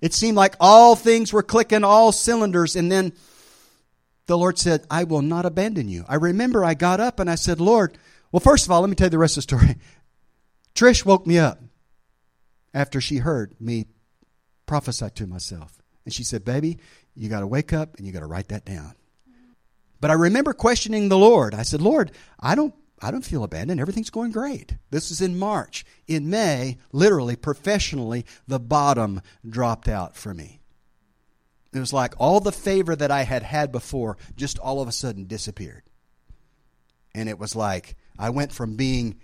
It 0.00 0.14
seemed 0.14 0.36
like 0.36 0.56
all 0.58 0.96
things 0.96 1.32
were 1.32 1.42
clicking 1.42 1.84
all 1.84 2.12
cylinders 2.12 2.76
and 2.76 2.90
then 2.90 3.12
the 4.26 4.38
Lord 4.38 4.58
said, 4.58 4.86
I 4.90 5.04
will 5.04 5.22
not 5.22 5.44
abandon 5.44 5.88
you. 5.88 6.04
I 6.08 6.14
remember 6.14 6.64
I 6.64 6.74
got 6.74 7.00
up 7.00 7.20
and 7.20 7.28
I 7.28 7.34
said, 7.34 7.60
Lord, 7.60 7.98
well, 8.32 8.40
first 8.40 8.64
of 8.64 8.70
all, 8.70 8.80
let 8.80 8.88
me 8.88 8.94
tell 8.94 9.06
you 9.06 9.10
the 9.10 9.18
rest 9.18 9.36
of 9.36 9.44
the 9.44 9.56
story. 9.56 9.76
Trish 10.74 11.04
woke 11.04 11.26
me 11.26 11.38
up 11.38 11.60
after 12.72 13.00
she 13.00 13.18
heard 13.18 13.54
me 13.60 13.86
prophesy 14.66 15.10
to 15.16 15.26
myself. 15.26 15.82
And 16.04 16.14
she 16.14 16.22
said, 16.24 16.44
Baby, 16.44 16.78
you 17.20 17.28
got 17.28 17.40
to 17.40 17.46
wake 17.46 17.74
up 17.74 17.96
and 17.98 18.06
you 18.06 18.12
got 18.14 18.20
to 18.20 18.26
write 18.26 18.48
that 18.48 18.64
down. 18.64 18.94
But 20.00 20.10
I 20.10 20.14
remember 20.14 20.54
questioning 20.54 21.10
the 21.10 21.18
Lord. 21.18 21.54
I 21.54 21.62
said, 21.62 21.82
Lord, 21.82 22.12
I 22.40 22.54
don't 22.54 22.74
I 23.02 23.10
don't 23.10 23.24
feel 23.24 23.44
abandoned. 23.44 23.78
Everything's 23.78 24.10
going 24.10 24.32
great. 24.32 24.76
This 24.90 25.10
is 25.10 25.20
in 25.20 25.38
March. 25.38 25.84
In 26.06 26.30
May, 26.30 26.78
literally, 26.92 27.36
professionally, 27.36 28.24
the 28.46 28.58
bottom 28.58 29.20
dropped 29.46 29.86
out 29.86 30.16
for 30.16 30.32
me. 30.32 30.60
It 31.72 31.78
was 31.78 31.92
like 31.92 32.14
all 32.18 32.40
the 32.40 32.52
favor 32.52 32.96
that 32.96 33.10
I 33.10 33.22
had 33.22 33.42
had 33.42 33.70
before 33.70 34.16
just 34.34 34.58
all 34.58 34.80
of 34.80 34.88
a 34.88 34.92
sudden 34.92 35.26
disappeared. 35.26 35.82
And 37.14 37.28
it 37.28 37.38
was 37.38 37.54
like 37.54 37.96
I 38.18 38.30
went 38.30 38.52
from 38.52 38.76
being 38.76 39.18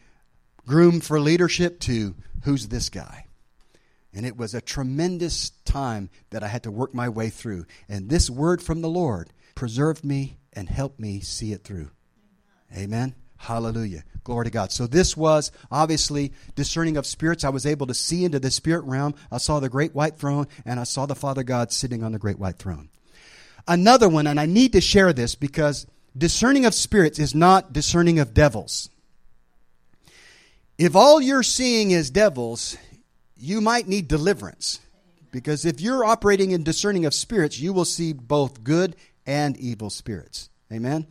groomed 0.67 1.05
for 1.05 1.19
leadership 1.19 1.81
to 1.81 2.15
who's 2.45 2.69
this 2.69 2.91
guy? 2.91 3.26
And 4.17 4.25
it 4.25 4.39
was 4.39 4.55
a 4.55 4.63
tremendous 4.63 5.51
time 5.67 6.09
that 6.31 6.43
I 6.43 6.49
had 6.49 6.63
to 6.63 6.71
work 6.71 6.95
my 6.95 7.11
way 7.11 7.29
through. 7.29 7.67
And 7.87 8.09
this 8.09 8.31
word 8.31 8.63
from 8.63 8.81
the 8.81 8.89
Lord 8.89 9.31
preserved 9.55 10.05
me 10.05 10.39
and 10.55 10.71
helped 10.71 10.99
me 10.99 11.21
see 11.21 11.53
it 11.53 11.65
through. 11.65 11.91
Amen. 12.75 13.15
Hallelujah. 13.37 14.05
Glory 14.25 14.47
to 14.47 14.51
God. 14.51 14.73
So 14.73 14.87
this 14.87 15.19
was 15.19 15.53
obviously 15.71 16.33
discerning 16.55 16.97
of 16.97 17.05
spirits. 17.05 17.45
I 17.45 17.51
was 17.51 17.67
able 17.67 17.87
to 17.89 17.95
see 17.95 18.25
into 18.25 18.41
the 18.41 18.51
spirit 18.51 18.85
realm. 18.85 19.15
I 19.31 19.37
saw 19.37 19.61
the 19.61 19.69
great 19.69 19.95
white 19.95 20.17
throne 20.17 20.47
and 20.65 20.81
I 20.81 20.85
saw 20.85 21.05
the 21.05 21.15
Father 21.15 21.43
God 21.43 21.71
sitting 21.71 22.03
on 22.03 22.13
the 22.13 22.19
great 22.19 22.39
white 22.39 22.57
throne. 22.57 22.89
Another 23.69 24.09
one, 24.09 24.27
and 24.27 24.41
I 24.41 24.47
need 24.47 24.73
to 24.73 24.81
share 24.81 25.13
this 25.13 25.35
because 25.35 25.87
discerning 26.17 26.65
of 26.65 26.73
spirits 26.73 27.19
is 27.19 27.35
not 27.35 27.75
discerning 27.75 28.19
of 28.19 28.33
devils. 28.33 28.89
If 30.79 30.97
all 30.97 31.21
you're 31.21 31.43
seeing 31.43 31.91
is 31.91 32.11
devils, 32.11 32.79
you 33.37 33.61
might 33.61 33.89
need 33.89 34.09
deliverance. 34.09 34.81
Because 35.33 35.65
if 35.65 35.81
you're 35.81 36.05
operating 36.05 36.53
in 36.53 36.63
discerning 36.63 37.05
of 37.05 37.13
spirits, 37.13 37.59
you 37.59 37.73
will 37.73 37.85
see 37.85 38.13
both 38.13 38.65
good 38.65 38.97
and 39.27 39.57
evil 39.57 39.91
spirits. 39.91 40.49
Amen? 40.73 41.07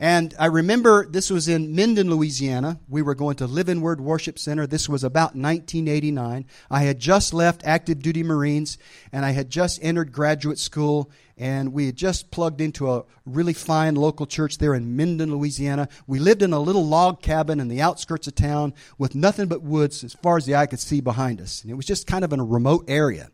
And 0.00 0.32
I 0.38 0.46
remember 0.46 1.06
this 1.06 1.28
was 1.28 1.48
in 1.48 1.74
Minden, 1.74 2.08
Louisiana. 2.08 2.78
We 2.88 3.02
were 3.02 3.16
going 3.16 3.34
to 3.36 3.48
Living 3.48 3.80
Word 3.80 4.00
Worship 4.00 4.38
Center. 4.38 4.64
This 4.64 4.88
was 4.88 5.02
about 5.02 5.34
1989. 5.34 6.46
I 6.70 6.82
had 6.82 7.00
just 7.00 7.34
left 7.34 7.62
active 7.64 8.00
duty 8.00 8.22
Marines 8.22 8.78
and 9.10 9.24
I 9.24 9.32
had 9.32 9.50
just 9.50 9.82
entered 9.82 10.12
graduate 10.12 10.60
school 10.60 11.10
and 11.36 11.72
we 11.72 11.86
had 11.86 11.96
just 11.96 12.30
plugged 12.30 12.60
into 12.60 12.92
a 12.92 13.04
really 13.26 13.52
fine 13.52 13.96
local 13.96 14.26
church 14.26 14.58
there 14.58 14.74
in 14.74 14.96
Minden, 14.96 15.32
Louisiana. 15.32 15.88
We 16.06 16.20
lived 16.20 16.42
in 16.42 16.52
a 16.52 16.60
little 16.60 16.86
log 16.86 17.20
cabin 17.20 17.58
in 17.58 17.66
the 17.66 17.82
outskirts 17.82 18.28
of 18.28 18.36
town 18.36 18.74
with 18.98 19.16
nothing 19.16 19.48
but 19.48 19.62
woods 19.62 20.04
as 20.04 20.14
far 20.14 20.36
as 20.36 20.46
the 20.46 20.54
eye 20.54 20.66
could 20.66 20.80
see 20.80 21.00
behind 21.00 21.40
us. 21.40 21.62
And 21.62 21.72
it 21.72 21.74
was 21.74 21.86
just 21.86 22.06
kind 22.06 22.24
of 22.24 22.32
in 22.32 22.38
a 22.38 22.44
remote 22.44 22.84
area. 22.86 23.30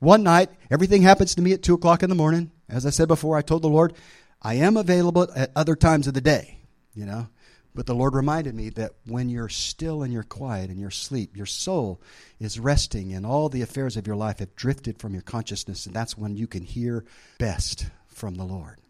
One 0.00 0.24
night, 0.24 0.50
everything 0.72 1.02
happens 1.02 1.36
to 1.36 1.42
me 1.42 1.52
at 1.52 1.62
2 1.62 1.74
o'clock 1.74 2.02
in 2.02 2.08
the 2.08 2.16
morning. 2.16 2.50
As 2.68 2.84
I 2.84 2.90
said 2.90 3.08
before, 3.08 3.36
I 3.36 3.42
told 3.42 3.62
the 3.62 3.68
Lord, 3.68 3.94
I 4.40 4.54
am 4.54 4.76
available 4.76 5.28
at 5.34 5.52
other 5.56 5.76
times 5.76 6.06
of 6.06 6.14
the 6.14 6.20
day, 6.20 6.60
you 6.94 7.04
know. 7.06 7.28
But 7.74 7.86
the 7.86 7.94
Lord 7.94 8.14
reminded 8.14 8.54
me 8.54 8.70
that 8.70 8.92
when 9.06 9.28
you're 9.28 9.48
still 9.48 10.02
and 10.02 10.12
you're 10.12 10.24
quiet 10.24 10.68
and 10.70 10.80
you're 10.80 10.88
asleep, 10.88 11.36
your 11.36 11.46
soul 11.46 12.00
is 12.40 12.58
resting 12.58 13.12
and 13.12 13.24
all 13.24 13.48
the 13.48 13.62
affairs 13.62 13.96
of 13.96 14.06
your 14.06 14.16
life 14.16 14.40
have 14.40 14.56
drifted 14.56 14.98
from 14.98 15.12
your 15.12 15.22
consciousness, 15.22 15.86
and 15.86 15.94
that's 15.94 16.18
when 16.18 16.36
you 16.36 16.46
can 16.46 16.64
hear 16.64 17.04
best 17.38 17.86
from 18.08 18.34
the 18.34 18.44
Lord. 18.44 18.80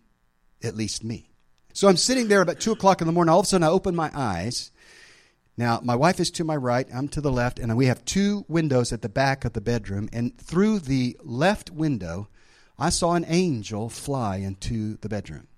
At 0.62 0.76
least 0.76 1.04
me. 1.04 1.30
So 1.74 1.86
I'm 1.86 1.96
sitting 1.96 2.28
there 2.28 2.40
about 2.40 2.60
2 2.60 2.72
o'clock 2.72 3.00
in 3.00 3.06
the 3.06 3.12
morning. 3.12 3.30
All 3.30 3.40
of 3.40 3.44
a 3.44 3.48
sudden, 3.48 3.64
I 3.64 3.68
open 3.68 3.94
my 3.94 4.10
eyes. 4.14 4.72
Now, 5.56 5.80
my 5.82 5.94
wife 5.94 6.18
is 6.18 6.30
to 6.32 6.44
my 6.44 6.56
right, 6.56 6.88
I'm 6.94 7.08
to 7.08 7.20
the 7.20 7.32
left, 7.32 7.58
and 7.58 7.76
we 7.76 7.86
have 7.86 8.04
two 8.04 8.44
windows 8.48 8.92
at 8.92 9.02
the 9.02 9.08
back 9.08 9.44
of 9.44 9.52
the 9.52 9.60
bedroom. 9.60 10.08
And 10.12 10.38
through 10.38 10.78
the 10.78 11.16
left 11.22 11.70
window, 11.70 12.28
I 12.78 12.90
saw 12.90 13.14
an 13.14 13.24
angel 13.26 13.88
fly 13.88 14.36
into 14.36 14.96
the 14.98 15.08
bedroom. 15.08 15.48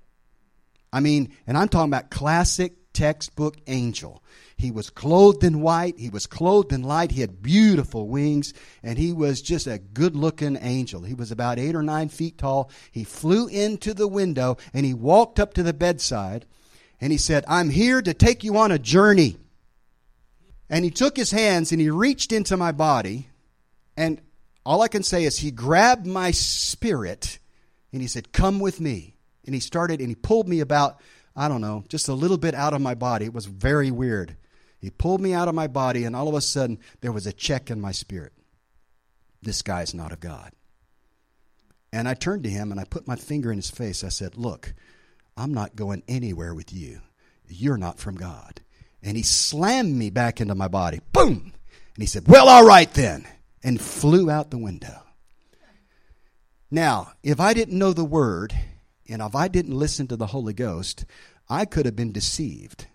I 0.93 1.01
mean, 1.01 1.33
and 1.47 1.57
I'm 1.57 1.69
talking 1.69 1.93
about 1.93 2.11
classic 2.11 2.75
textbook 2.93 3.57
angel. 3.67 4.23
He 4.57 4.71
was 4.71 4.91
clothed 4.91 5.45
in 5.45 5.61
white, 5.61 5.99
he 5.99 6.11
was 6.11 6.27
clothed 6.27 6.73
in 6.73 6.83
light, 6.83 7.13
he 7.13 7.21
had 7.21 7.43
beautiful 7.43 8.09
wings, 8.09 8.53
and 8.83 8.99
he 8.99 9.13
was 9.13 9.41
just 9.41 9.67
a 9.67 9.79
good 9.79 10.17
looking 10.17 10.59
angel. 10.61 11.03
He 11.03 11.15
was 11.15 11.31
about 11.31 11.59
eight 11.59 11.77
or 11.77 11.83
nine 11.83 12.09
feet 12.09 12.39
tall. 12.39 12.71
He 12.91 13.05
flew 13.05 13.47
into 13.47 13.95
the 13.95 14.09
window 14.09 14.57
and 14.75 14.85
he 14.85 14.95
walked 14.95 15.39
up 15.39 15.55
to 15.55 15.63
the 15.63 15.73
bedside 15.73 16.47
and 17.01 17.13
he 17.13 17.19
said, 17.19 17.45
I'm 17.49 17.71
here 17.71 18.03
to 18.03 18.13
take 18.13 18.45
you 18.45 18.57
on 18.59 18.73
a 18.73 18.79
journey. 18.79 19.39
And 20.69 20.85
he 20.85 20.91
took 20.91 21.17
his 21.17 21.31
hands 21.31 21.73
and 21.73 21.81
he 21.81 21.91
reached 21.91 22.33
into 22.33 22.57
my 22.57 22.73
body 22.73 23.29
and 23.97 24.21
all 24.65 24.83
I 24.83 24.89
can 24.89 25.03
say 25.03 25.25
is 25.25 25.39
he 25.39 25.51
grabbed 25.51 26.07
my 26.07 26.31
spirit 26.31 27.39
and 27.93 28.01
he 28.01 28.09
said, 28.09 28.33
Come 28.33 28.61
with 28.61 28.81
me. 28.81 29.17
And 29.47 29.55
he 29.55 29.61
started 29.61 30.01
and 30.01 30.09
he 30.09 30.15
pulled 30.15 30.49
me 30.49 30.61
about, 30.61 31.01
I 31.35 31.49
don't 31.49 31.61
know, 31.61 31.85
just 31.89 32.09
a 32.09 32.15
little 32.15 32.37
bit 32.37 32.55
out 32.55 32.75
of 32.75 32.81
my 32.81 32.95
body. 32.95 33.25
It 33.25 33.35
was 33.35 33.47
very 33.47 33.91
weird. 33.91 34.37
He 34.79 34.91
pulled 34.91 35.21
me 35.21 35.35
out 35.35 35.49
of 35.49 35.55
my 35.55 35.67
body, 35.67 36.05
and 36.05 36.17
all 36.17 36.29
of 36.29 36.35
a 36.35 36.41
sudden, 36.41 36.79
there 37.03 37.13
was 37.13 37.27
a 37.27 37.35
check 37.35 37.71
in 37.71 37.83
my 37.83 37.93
spirit. 37.93 38.33
This 39.43 39.61
guy's 39.61 39.93
not 39.93 40.13
of 40.13 40.21
God. 40.21 40.53
And 41.93 42.09
I 42.09 42.15
turned 42.15 42.45
to 42.45 42.51
him 42.51 42.71
and 42.71 42.81
I 42.81 42.85
put 42.85 43.09
my 43.09 43.17
finger 43.17 43.51
in 43.51 43.59
his 43.59 43.71
face. 43.71 44.05
I 44.05 44.11
said, 44.11 44.37
Look, 44.37 44.75
I'm 45.37 45.53
not 45.53 45.77
going 45.77 46.03
anywhere 46.07 46.55
with 46.55 46.73
you. 46.73 47.01
You're 47.49 47.79
not 47.79 47.99
from 47.99 48.15
God. 48.15 48.61
And 49.03 49.17
he 49.17 49.23
slammed 49.23 49.97
me 49.97 50.11
back 50.11 50.41
into 50.41 50.55
my 50.55 50.69
body. 50.69 51.01
Boom! 51.13 51.53
And 51.95 52.03
he 52.03 52.07
said, 52.07 52.29
Well, 52.29 52.49
all 52.49 52.65
right 52.65 52.93
then 52.93 53.27
and 53.63 53.81
flew 53.81 54.31
out 54.31 54.51
the 54.51 54.59
window. 54.59 55.03
Now, 56.71 57.13
if 57.23 57.41
I 57.41 57.53
didn't 57.53 57.79
know 57.79 57.93
the 57.93 58.05
word 58.05 58.55
and 59.09 59.21
if 59.21 59.35
I 59.35 59.49
didn't 59.49 59.77
listen 59.77 60.07
to 60.09 60.17
the 60.17 60.27
Holy 60.27 60.53
Ghost, 60.53 61.05
I 61.49 61.65
could 61.65 61.85
have 61.85 61.97
been 61.97 62.13
deceived. 62.13 62.87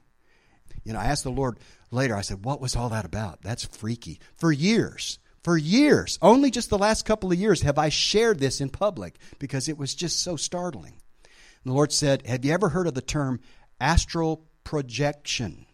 You 0.86 0.94
know, 0.94 1.00
I 1.00 1.06
asked 1.06 1.24
the 1.24 1.32
Lord 1.32 1.60
later, 1.92 2.16
I 2.16 2.22
said, 2.22 2.46
What 2.46 2.62
was 2.62 2.76
all 2.76 2.90
that 2.90 3.06
about? 3.06 3.42
That's 3.42 3.66
freaky. 3.66 4.20
For 4.38 4.52
years, 4.52 5.20
for 5.44 5.58
years, 5.58 6.18
only 6.22 6.50
just 6.52 6.70
the 6.70 6.78
last 6.78 7.06
couple 7.06 7.32
of 7.32 7.38
years 7.38 7.64
have 7.64 7.78
I 7.78 7.90
shared 7.90 8.40
this 8.40 8.62
in 8.62 8.70
public 8.70 9.18
because 9.40 9.68
it 9.68 9.78
was 9.78 9.94
just 9.94 10.20
so 10.20 10.36
startling. 10.36 10.94
And 11.24 11.72
the 11.72 11.74
Lord 11.74 11.92
said, 11.92 12.26
Have 12.26 12.46
you 12.46 12.54
ever 12.54 12.70
heard 12.70 12.88
of 12.88 12.94
the 12.94 13.02
term 13.02 13.42
astral 13.82 14.46
projection? 14.64 15.66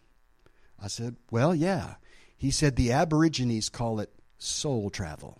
I 0.82 0.88
said, 0.88 1.16
Well, 1.30 1.54
yeah. 1.54 1.94
He 2.36 2.50
said 2.50 2.74
the 2.74 2.90
Aborigines 2.90 3.68
call 3.68 4.00
it 4.00 4.12
soul 4.42 4.90
travel, 4.90 5.38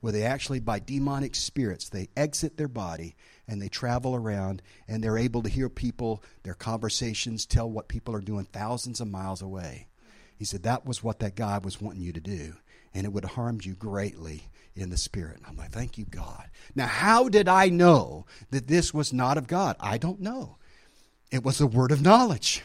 where 0.00 0.12
they 0.12 0.24
actually, 0.24 0.60
by 0.60 0.78
demonic 0.78 1.34
spirits, 1.34 1.88
they 1.88 2.08
exit 2.16 2.56
their 2.56 2.68
body 2.68 3.14
and 3.46 3.60
they 3.60 3.68
travel 3.68 4.14
around 4.14 4.62
and 4.88 5.02
they're 5.02 5.18
able 5.18 5.42
to 5.42 5.50
hear 5.50 5.68
people, 5.68 6.22
their 6.42 6.54
conversations, 6.54 7.44
tell 7.44 7.70
what 7.70 7.88
people 7.88 8.14
are 8.14 8.20
doing 8.20 8.46
thousands 8.46 9.00
of 9.00 9.08
miles 9.08 9.42
away. 9.42 9.88
He 10.36 10.44
said 10.44 10.62
that 10.62 10.86
was 10.86 11.04
what 11.04 11.18
that 11.18 11.36
guy 11.36 11.58
was 11.58 11.80
wanting 11.80 12.02
you 12.02 12.12
to 12.12 12.20
do, 12.20 12.54
and 12.94 13.04
it 13.04 13.12
would 13.12 13.24
have 13.24 13.34
harmed 13.34 13.64
you 13.64 13.74
greatly 13.74 14.44
in 14.74 14.88
the 14.88 14.96
spirit. 14.96 15.38
I'm 15.46 15.56
like, 15.56 15.70
thank 15.70 15.98
you, 15.98 16.06
God. 16.06 16.48
Now, 16.74 16.86
how 16.86 17.28
did 17.28 17.46
I 17.46 17.68
know 17.68 18.24
that 18.50 18.66
this 18.66 18.94
was 18.94 19.12
not 19.12 19.36
of 19.36 19.46
God? 19.46 19.76
I 19.78 19.98
don't 19.98 20.20
know. 20.20 20.56
It 21.30 21.44
was 21.44 21.60
a 21.60 21.66
word 21.66 21.92
of 21.92 22.00
knowledge. 22.00 22.62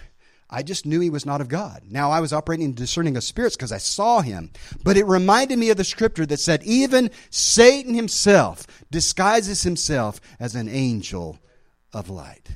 I 0.50 0.62
just 0.62 0.86
knew 0.86 1.00
he 1.00 1.10
was 1.10 1.26
not 1.26 1.42
of 1.42 1.48
God. 1.48 1.84
Now 1.90 2.12
I 2.12 2.20
was 2.20 2.32
operating 2.32 2.66
in 2.66 2.74
discerning 2.76 3.18
of 3.18 3.24
spirits 3.24 3.56
because 3.56 3.72
I 3.72 3.80
saw 3.80 4.22
him. 4.22 4.52
But 4.84 4.98
it 4.98 5.06
reminded 5.06 5.58
me 5.58 5.70
of 5.70 5.78
the 5.78 5.84
scripture 5.84 6.26
that 6.28 6.40
said, 6.40 6.64
even 6.64 7.10
Satan 7.32 7.94
himself 7.96 8.68
disguises 8.92 9.64
himself 9.64 10.22
as 10.40 10.56
an 10.56 10.70
angel 10.70 11.40
of 11.94 12.10
light. 12.10 12.50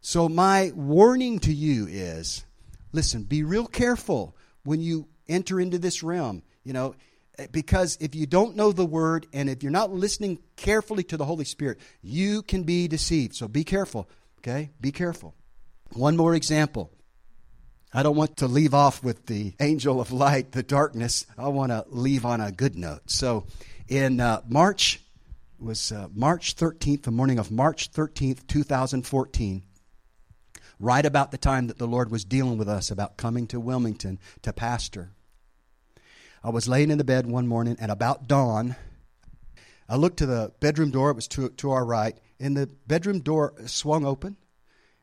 So 0.00 0.28
my 0.28 0.72
warning 0.74 1.38
to 1.40 1.52
you 1.52 1.86
is 1.88 2.44
listen, 2.92 3.22
be 3.22 3.44
real 3.44 3.66
careful 3.66 4.36
when 4.64 4.80
you 4.80 5.06
enter 5.28 5.60
into 5.60 5.78
this 5.78 6.02
realm. 6.02 6.42
You 6.64 6.72
know, 6.72 6.94
because 7.52 7.96
if 8.00 8.14
you 8.14 8.26
don't 8.26 8.56
know 8.56 8.72
the 8.72 8.84
word 8.84 9.26
and 9.32 9.48
if 9.48 9.62
you're 9.62 9.72
not 9.72 9.92
listening 9.92 10.40
carefully 10.56 11.04
to 11.04 11.16
the 11.16 11.24
Holy 11.24 11.44
Spirit, 11.44 11.78
you 12.02 12.42
can 12.42 12.64
be 12.64 12.88
deceived. 12.88 13.34
So 13.34 13.46
be 13.46 13.64
careful, 13.64 14.08
okay? 14.38 14.70
Be 14.80 14.92
careful. 14.92 15.34
One 15.94 16.16
more 16.16 16.34
example. 16.34 16.92
I 17.92 18.04
don't 18.04 18.14
want 18.14 18.36
to 18.38 18.46
leave 18.46 18.74
off 18.74 19.02
with 19.02 19.26
the 19.26 19.54
angel 19.58 20.00
of 20.00 20.12
light, 20.12 20.52
the 20.52 20.62
darkness. 20.62 21.26
I 21.36 21.48
want 21.48 21.72
to 21.72 21.84
leave 21.88 22.24
on 22.24 22.40
a 22.40 22.52
good 22.52 22.76
note. 22.76 23.10
So, 23.10 23.46
in 23.88 24.20
uh, 24.20 24.42
March, 24.48 25.00
was 25.58 25.90
uh, 25.90 26.06
March 26.14 26.54
13th, 26.54 27.02
the 27.02 27.10
morning 27.10 27.40
of 27.40 27.50
March 27.50 27.90
13th, 27.90 28.46
2014, 28.46 29.62
right 30.78 31.04
about 31.04 31.32
the 31.32 31.38
time 31.38 31.66
that 31.66 31.78
the 31.78 31.88
Lord 31.88 32.12
was 32.12 32.24
dealing 32.24 32.56
with 32.56 32.68
us 32.68 32.92
about 32.92 33.16
coming 33.16 33.48
to 33.48 33.58
Wilmington 33.58 34.20
to 34.42 34.52
pastor. 34.52 35.10
I 36.44 36.50
was 36.50 36.68
laying 36.68 36.92
in 36.92 36.98
the 36.98 37.04
bed 37.04 37.26
one 37.26 37.48
morning, 37.48 37.76
and 37.80 37.90
about 37.90 38.28
dawn, 38.28 38.76
I 39.88 39.96
looked 39.96 40.18
to 40.18 40.26
the 40.26 40.52
bedroom 40.60 40.92
door. 40.92 41.10
It 41.10 41.16
was 41.16 41.28
to, 41.28 41.48
to 41.48 41.72
our 41.72 41.84
right, 41.84 42.16
and 42.38 42.56
the 42.56 42.68
bedroom 42.86 43.18
door 43.18 43.54
swung 43.66 44.06
open 44.06 44.36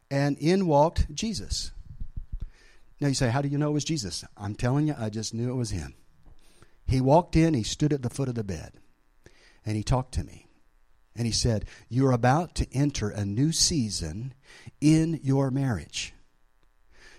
and 0.10 0.38
in 0.38 0.67
walked 0.67 1.13
Jesus. 1.13 1.72
Now 3.00 3.08
you 3.08 3.13
say, 3.13 3.30
How 3.30 3.41
do 3.41 3.48
you 3.48 3.58
know 3.58 3.70
it 3.70 3.74
was 3.74 3.84
Jesus? 3.84 4.24
I'm 4.38 4.56
telling 4.56 4.88
you, 4.88 4.96
I 4.98 5.10
just 5.10 5.34
knew 5.34 5.50
it 5.50 5.56
was 5.56 5.72
him. 5.72 5.96
He 6.86 7.02
walked 7.02 7.36
in, 7.36 7.54
he 7.54 7.63
stood 7.63 7.93
at 7.93 8.02
the 8.02 8.10
foot 8.10 8.30
of 8.30 8.36
the 8.36 8.43
bed, 8.43 8.74
and 9.65 9.76
he 9.76 9.84
talked 9.84 10.13
to 10.13 10.24
me. 10.24 10.48
And 11.15 11.26
he 11.26 11.34
said, 11.34 11.65
You're 11.89 12.12
about 12.12 12.56
to 12.56 12.67
enter 12.74 13.10
a 13.10 13.26
new 13.26 13.52
season 13.52 14.34
in 14.80 15.20
your 15.24 15.52
marriage. 15.52 16.13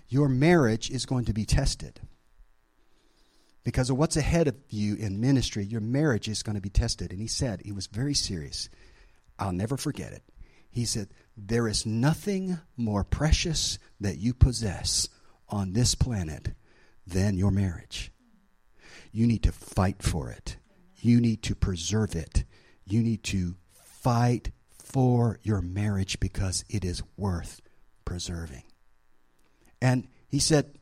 Your 0.09 0.29
marriage 0.29 0.91
is 0.91 1.05
going 1.05 1.27
to 1.27 1.35
be 1.35 1.45
tested. 1.45 2.01
Because 3.65 3.91
of 3.91 3.99
what's 3.99 4.17
ahead 4.17 4.49
of 4.49 4.57
you 4.71 4.95
in 4.95 5.21
ministry, 5.21 5.63
your 5.63 5.83
marriage 5.83 6.29
is 6.29 6.43
going 6.43 6.55
to 6.55 6.63
be 6.63 6.71
tested. 6.71 7.11
And 7.11 7.21
he 7.21 7.27
said, 7.27 7.61
he 7.63 7.73
was 7.73 7.87
very 7.87 8.15
serious. 8.15 8.71
I'll 9.39 9.53
never 9.53 9.77
forget 9.77 10.13
it. 10.13 10.23
He 10.71 10.85
said, 10.85 11.09
There 11.37 11.69
is 11.69 11.87
nothing 11.87 12.59
more 12.77 13.05
precious 13.05 13.79
that 14.01 14.19
you 14.19 14.35
possess 14.35 15.09
on 15.49 15.73
this 15.73 15.95
planet 15.95 16.55
than 17.07 17.37
your 17.37 17.51
marriage. 17.51 18.13
You 19.13 19.27
need 19.27 19.43
to 19.45 19.53
fight 19.53 20.03
for 20.03 20.31
it, 20.31 20.57
you 20.97 21.21
need 21.21 21.43
to 21.45 21.55
preserve 21.55 22.15
it, 22.15 22.45
you 22.85 23.03
need 23.03 23.23
to 23.25 23.57
fight 23.73 24.51
for 24.79 25.39
your 25.43 25.61
marriage 25.61 26.21
because 26.21 26.65
it 26.69 26.85
is 26.85 27.03
worth 27.17 27.61
preserving. 28.05 28.65
And 29.81 30.09
he 30.29 30.39
said 30.39 30.79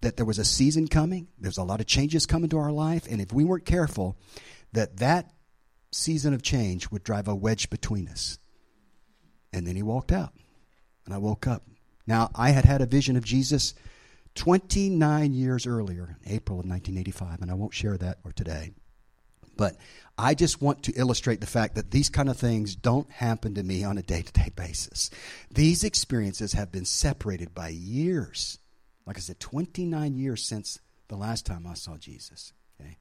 that 0.00 0.16
there 0.16 0.26
was 0.26 0.38
a 0.38 0.44
season 0.44 0.88
coming, 0.88 1.28
there's 1.38 1.58
a 1.58 1.64
lot 1.64 1.80
of 1.80 1.86
changes 1.86 2.26
coming 2.26 2.50
to 2.50 2.58
our 2.58 2.72
life, 2.72 3.06
and 3.10 3.20
if 3.20 3.32
we 3.32 3.44
weren't 3.44 3.64
careful, 3.64 4.16
that 4.72 4.98
that 4.98 5.30
season 5.90 6.34
of 6.34 6.42
change 6.42 6.90
would 6.90 7.04
drive 7.04 7.28
a 7.28 7.34
wedge 7.34 7.70
between 7.70 8.08
us. 8.08 8.38
And 9.52 9.66
then 9.66 9.76
he 9.76 9.82
walked 9.82 10.12
out. 10.12 10.32
And 11.04 11.14
I 11.14 11.18
woke 11.18 11.46
up. 11.46 11.62
Now, 12.06 12.30
I 12.34 12.50
had 12.50 12.64
had 12.64 12.80
a 12.80 12.86
vision 12.86 13.16
of 13.16 13.24
Jesus 13.24 13.74
29 14.34 15.32
years 15.32 15.66
earlier, 15.66 16.16
April 16.26 16.60
of 16.60 16.66
1985, 16.66 17.42
and 17.42 17.50
I 17.50 17.54
won't 17.54 17.74
share 17.74 17.96
that 17.98 18.22
for 18.22 18.32
today. 18.32 18.72
But 19.56 19.76
I 20.16 20.34
just 20.34 20.62
want 20.62 20.84
to 20.84 20.92
illustrate 20.92 21.40
the 21.40 21.46
fact 21.46 21.74
that 21.74 21.90
these 21.90 22.08
kind 22.08 22.28
of 22.28 22.38
things 22.38 22.74
don't 22.74 23.10
happen 23.10 23.54
to 23.54 23.62
me 23.62 23.84
on 23.84 23.98
a 23.98 24.02
day 24.02 24.22
to 24.22 24.32
day 24.32 24.50
basis. 24.54 25.10
These 25.50 25.84
experiences 25.84 26.54
have 26.54 26.72
been 26.72 26.86
separated 26.86 27.54
by 27.54 27.68
years. 27.68 28.58
Like 29.06 29.16
I 29.16 29.20
said, 29.20 29.40
29 29.40 30.16
years 30.16 30.42
since 30.42 30.78
the 31.08 31.16
last 31.16 31.44
time 31.44 31.66
I 31.66 31.74
saw 31.74 31.96
Jesus. 31.96 32.52
Okay? 32.80 32.96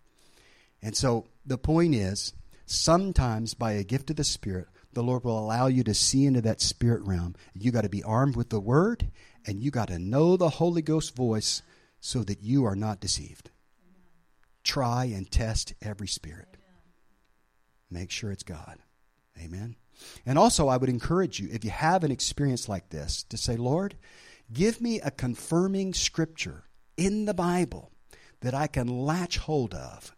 And 0.82 0.96
so 0.96 1.26
the 1.46 1.58
point 1.58 1.96
is, 1.96 2.34
sometimes 2.66 3.54
by 3.54 3.74
a 3.74 3.84
gift 3.84 4.10
of 4.10 4.18
the 4.18 4.24
Spirit, 4.24 4.68
the 4.94 5.04
Lord 5.04 5.24
will 5.24 5.40
allow 5.40 5.68
you 5.68 5.84
to 5.84 5.94
see 5.94 6.26
into 6.26 6.42
that 6.42 6.62
spirit 6.62 7.02
realm. 7.04 7.36
You 7.54 7.72
got 7.72 7.82
to 7.82 7.90
be 7.90 8.04
armed 8.04 8.36
with 8.36 8.50
the 8.50 8.60
Word, 8.60 9.12
and 9.46 9.62
you 9.62 9.72
got 9.72 9.88
to 9.88 10.00
know 10.00 10.38
the 10.38 10.50
Holy 10.50 10.82
Ghost 10.82 11.16
voice 11.16 11.62
so 12.00 12.24
that 12.24 12.42
you 12.42 12.66
are 12.66 12.76
not 12.76 13.00
deceived. 13.00 13.50
Try 14.64 15.06
and 15.06 15.30
test 15.30 15.74
every 15.82 16.08
spirit. 16.08 16.58
Make 17.90 18.12
sure 18.12 18.32
it's 18.32 18.44
God. 18.44 18.78
Amen. 19.40 19.76
And 20.26 20.38
also, 20.38 20.68
I 20.68 20.78
would 20.78 20.90
encourage 20.90 21.40
you, 21.40 21.50
if 21.52 21.64
you 21.64 21.72
have 21.72 22.04
an 22.04 22.12
experience 22.12 22.68
like 22.68 22.90
this, 22.90 23.24
to 23.24 23.38
say, 23.38 23.56
Lord, 23.56 23.96
give 24.52 24.82
me 24.82 25.00
a 25.00 25.12
confirming 25.12 25.94
scripture 25.94 26.64
in 26.98 27.26
the 27.26 27.34
Bible 27.34 27.92
that 28.42 28.54
I 28.54 28.68
can 28.68 28.88
latch 28.88 29.38
hold 29.38 29.74
of 29.74 30.16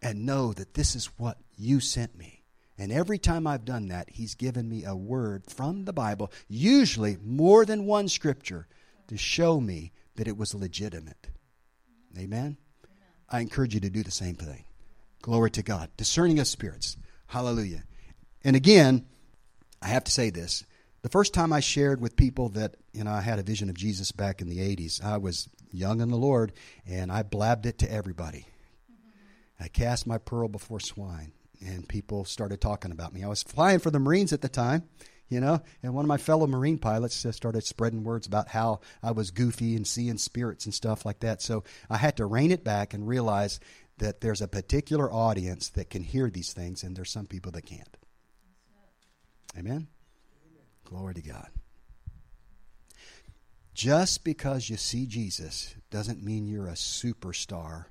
and 0.00 0.26
know 0.26 0.52
that 0.52 0.74
this 0.74 0.94
is 0.94 1.06
what 1.16 1.38
you 1.56 1.80
sent 1.80 2.16
me. 2.16 2.41
And 2.78 2.90
every 2.90 3.18
time 3.18 3.46
I've 3.46 3.64
done 3.64 3.88
that, 3.88 4.10
He's 4.10 4.34
given 4.34 4.68
me 4.68 4.84
a 4.84 4.94
word 4.94 5.44
from 5.48 5.84
the 5.84 5.92
Bible, 5.92 6.32
usually 6.48 7.18
more 7.22 7.64
than 7.64 7.86
one 7.86 8.08
scripture, 8.08 8.66
to 9.08 9.16
show 9.16 9.60
me 9.60 9.92
that 10.16 10.28
it 10.28 10.36
was 10.36 10.54
legitimate. 10.54 11.28
Amen? 12.18 12.56
I 13.28 13.40
encourage 13.40 13.74
you 13.74 13.80
to 13.80 13.90
do 13.90 14.02
the 14.02 14.10
same 14.10 14.34
thing. 14.34 14.64
Glory 15.22 15.50
to 15.52 15.62
God. 15.62 15.90
Discerning 15.96 16.38
of 16.38 16.46
spirits. 16.46 16.96
Hallelujah. 17.26 17.84
And 18.44 18.56
again, 18.56 19.06
I 19.80 19.88
have 19.88 20.04
to 20.04 20.12
say 20.12 20.30
this. 20.30 20.64
The 21.02 21.08
first 21.08 21.34
time 21.34 21.52
I 21.52 21.60
shared 21.60 22.00
with 22.00 22.16
people 22.16 22.50
that, 22.50 22.76
you 22.92 23.04
know, 23.04 23.10
I 23.10 23.20
had 23.20 23.38
a 23.38 23.42
vision 23.42 23.68
of 23.68 23.76
Jesus 23.76 24.12
back 24.12 24.40
in 24.40 24.48
the 24.48 24.58
80s, 24.58 25.02
I 25.02 25.16
was 25.16 25.48
young 25.72 26.00
in 26.00 26.10
the 26.10 26.16
Lord 26.16 26.52
and 26.86 27.10
I 27.10 27.22
blabbed 27.22 27.66
it 27.66 27.78
to 27.78 27.90
everybody. 27.90 28.46
I 29.58 29.68
cast 29.68 30.06
my 30.06 30.18
pearl 30.18 30.48
before 30.48 30.80
swine 30.80 31.32
and 31.66 31.88
people 31.88 32.24
started 32.24 32.60
talking 32.60 32.92
about 32.92 33.12
me. 33.12 33.22
I 33.24 33.28
was 33.28 33.42
flying 33.42 33.78
for 33.78 33.90
the 33.90 33.98
Marines 33.98 34.32
at 34.32 34.40
the 34.40 34.48
time, 34.48 34.84
you 35.28 35.40
know, 35.40 35.62
and 35.82 35.94
one 35.94 36.04
of 36.04 36.08
my 36.08 36.18
fellow 36.18 36.46
Marine 36.46 36.78
pilots 36.78 37.22
just 37.22 37.36
started 37.36 37.64
spreading 37.64 38.04
words 38.04 38.26
about 38.26 38.48
how 38.48 38.80
I 39.02 39.12
was 39.12 39.30
goofy 39.30 39.76
and 39.76 39.86
seeing 39.86 40.18
spirits 40.18 40.64
and 40.64 40.74
stuff 40.74 41.06
like 41.06 41.20
that. 41.20 41.40
So 41.40 41.64
I 41.88 41.96
had 41.96 42.16
to 42.18 42.26
rein 42.26 42.50
it 42.50 42.64
back 42.64 42.94
and 42.94 43.08
realize 43.08 43.60
that 43.98 44.20
there's 44.20 44.42
a 44.42 44.48
particular 44.48 45.12
audience 45.12 45.68
that 45.70 45.90
can 45.90 46.02
hear 46.02 46.28
these 46.28 46.52
things 46.52 46.82
and 46.82 46.96
there's 46.96 47.10
some 47.10 47.26
people 47.26 47.52
that 47.52 47.66
can't. 47.66 47.96
Amen? 49.56 49.88
Glory 50.84 51.14
to 51.14 51.22
God. 51.22 51.48
Just 53.74 54.24
because 54.24 54.68
you 54.68 54.76
see 54.76 55.06
Jesus 55.06 55.74
doesn't 55.90 56.22
mean 56.22 56.46
you're 56.46 56.68
a 56.68 56.72
superstar, 56.72 57.86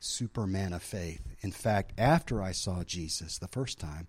superman 0.00 0.72
of 0.72 0.82
faith. 0.82 1.22
In 1.40 1.52
fact, 1.52 1.92
after 1.98 2.42
I 2.42 2.52
saw 2.52 2.82
Jesus 2.82 3.38
the 3.38 3.48
first 3.48 3.78
time, 3.78 4.08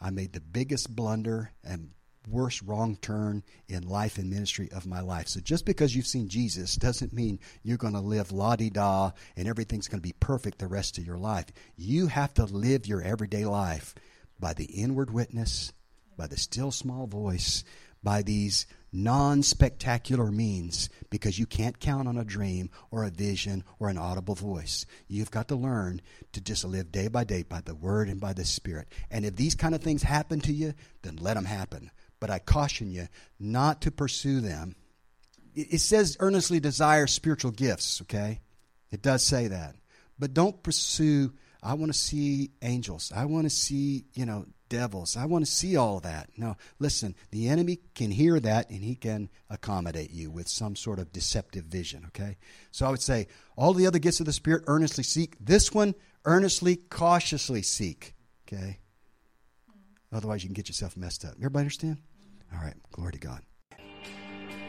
I 0.00 0.10
made 0.10 0.32
the 0.32 0.40
biggest 0.40 0.94
blunder 0.94 1.52
and 1.64 1.90
worst 2.28 2.62
wrong 2.62 2.96
turn 2.96 3.42
in 3.68 3.88
life 3.88 4.16
and 4.16 4.30
ministry 4.30 4.70
of 4.70 4.86
my 4.86 5.00
life. 5.00 5.26
So 5.26 5.40
just 5.40 5.66
because 5.66 5.96
you've 5.96 6.06
seen 6.06 6.28
Jesus 6.28 6.76
doesn't 6.76 7.12
mean 7.12 7.40
you're 7.64 7.76
going 7.76 7.94
to 7.94 8.00
live 8.00 8.30
la 8.30 8.54
di 8.54 8.70
da 8.70 9.10
and 9.36 9.48
everything's 9.48 9.88
going 9.88 10.00
to 10.00 10.08
be 10.08 10.14
perfect 10.20 10.58
the 10.58 10.68
rest 10.68 10.98
of 10.98 11.06
your 11.06 11.18
life. 11.18 11.46
You 11.76 12.06
have 12.06 12.32
to 12.34 12.44
live 12.44 12.86
your 12.86 13.02
everyday 13.02 13.44
life 13.44 13.96
by 14.38 14.52
the 14.52 14.66
inward 14.66 15.10
witness 15.10 15.72
by 16.16 16.26
the 16.26 16.36
still 16.36 16.70
small 16.70 17.06
voice, 17.06 17.64
by 18.02 18.22
these 18.22 18.66
non 18.92 19.42
spectacular 19.42 20.30
means, 20.30 20.90
because 21.10 21.38
you 21.38 21.46
can't 21.46 21.80
count 21.80 22.06
on 22.06 22.18
a 22.18 22.24
dream 22.24 22.70
or 22.90 23.04
a 23.04 23.10
vision 23.10 23.64
or 23.78 23.88
an 23.88 23.98
audible 23.98 24.34
voice. 24.34 24.84
You've 25.08 25.30
got 25.30 25.48
to 25.48 25.56
learn 25.56 26.02
to 26.32 26.40
just 26.40 26.64
live 26.64 26.92
day 26.92 27.08
by 27.08 27.24
day 27.24 27.42
by 27.42 27.62
the 27.62 27.74
Word 27.74 28.08
and 28.08 28.20
by 28.20 28.32
the 28.32 28.44
Spirit. 28.44 28.88
And 29.10 29.24
if 29.24 29.36
these 29.36 29.54
kind 29.54 29.74
of 29.74 29.80
things 29.80 30.02
happen 30.02 30.40
to 30.40 30.52
you, 30.52 30.74
then 31.02 31.16
let 31.16 31.34
them 31.34 31.46
happen. 31.46 31.90
But 32.20 32.30
I 32.30 32.38
caution 32.38 32.90
you 32.90 33.08
not 33.40 33.82
to 33.82 33.90
pursue 33.90 34.40
them. 34.40 34.76
It 35.54 35.80
says 35.80 36.16
earnestly 36.20 36.60
desire 36.60 37.06
spiritual 37.06 37.50
gifts, 37.50 38.00
okay? 38.02 38.40
It 38.90 39.02
does 39.02 39.22
say 39.22 39.48
that. 39.48 39.76
But 40.18 40.34
don't 40.34 40.62
pursue, 40.62 41.32
I 41.62 41.74
want 41.74 41.92
to 41.92 41.98
see 41.98 42.52
angels. 42.62 43.12
I 43.14 43.24
want 43.24 43.44
to 43.44 43.50
see, 43.50 44.04
you 44.14 44.24
know, 44.24 44.46
devils. 44.72 45.18
I 45.18 45.26
want 45.26 45.44
to 45.44 45.50
see 45.50 45.76
all 45.76 46.00
that. 46.00 46.30
No, 46.38 46.56
listen, 46.78 47.14
the 47.30 47.46
enemy 47.48 47.78
can 47.94 48.10
hear 48.10 48.40
that 48.40 48.70
and 48.70 48.82
he 48.82 48.94
can 48.94 49.28
accommodate 49.50 50.10
you 50.10 50.30
with 50.30 50.48
some 50.48 50.76
sort 50.76 50.98
of 50.98 51.12
deceptive 51.12 51.64
vision, 51.64 52.06
okay? 52.06 52.38
So 52.70 52.86
I 52.86 52.90
would 52.90 53.02
say 53.02 53.28
all 53.54 53.74
the 53.74 53.86
other 53.86 53.98
gifts 53.98 54.20
of 54.20 54.26
the 54.26 54.32
Spirit 54.32 54.64
earnestly 54.66 55.04
seek. 55.04 55.36
This 55.38 55.74
one, 55.74 55.94
earnestly, 56.24 56.76
cautiously 56.76 57.60
seek, 57.60 58.14
okay? 58.48 58.78
Otherwise, 60.10 60.42
you 60.42 60.48
can 60.48 60.54
get 60.54 60.68
yourself 60.68 60.96
messed 60.96 61.26
up. 61.26 61.34
Everybody 61.36 61.64
understand? 61.64 61.98
All 62.54 62.62
right, 62.62 62.74
glory 62.92 63.12
to 63.12 63.18
God. 63.18 63.42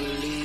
Believe 0.00 0.39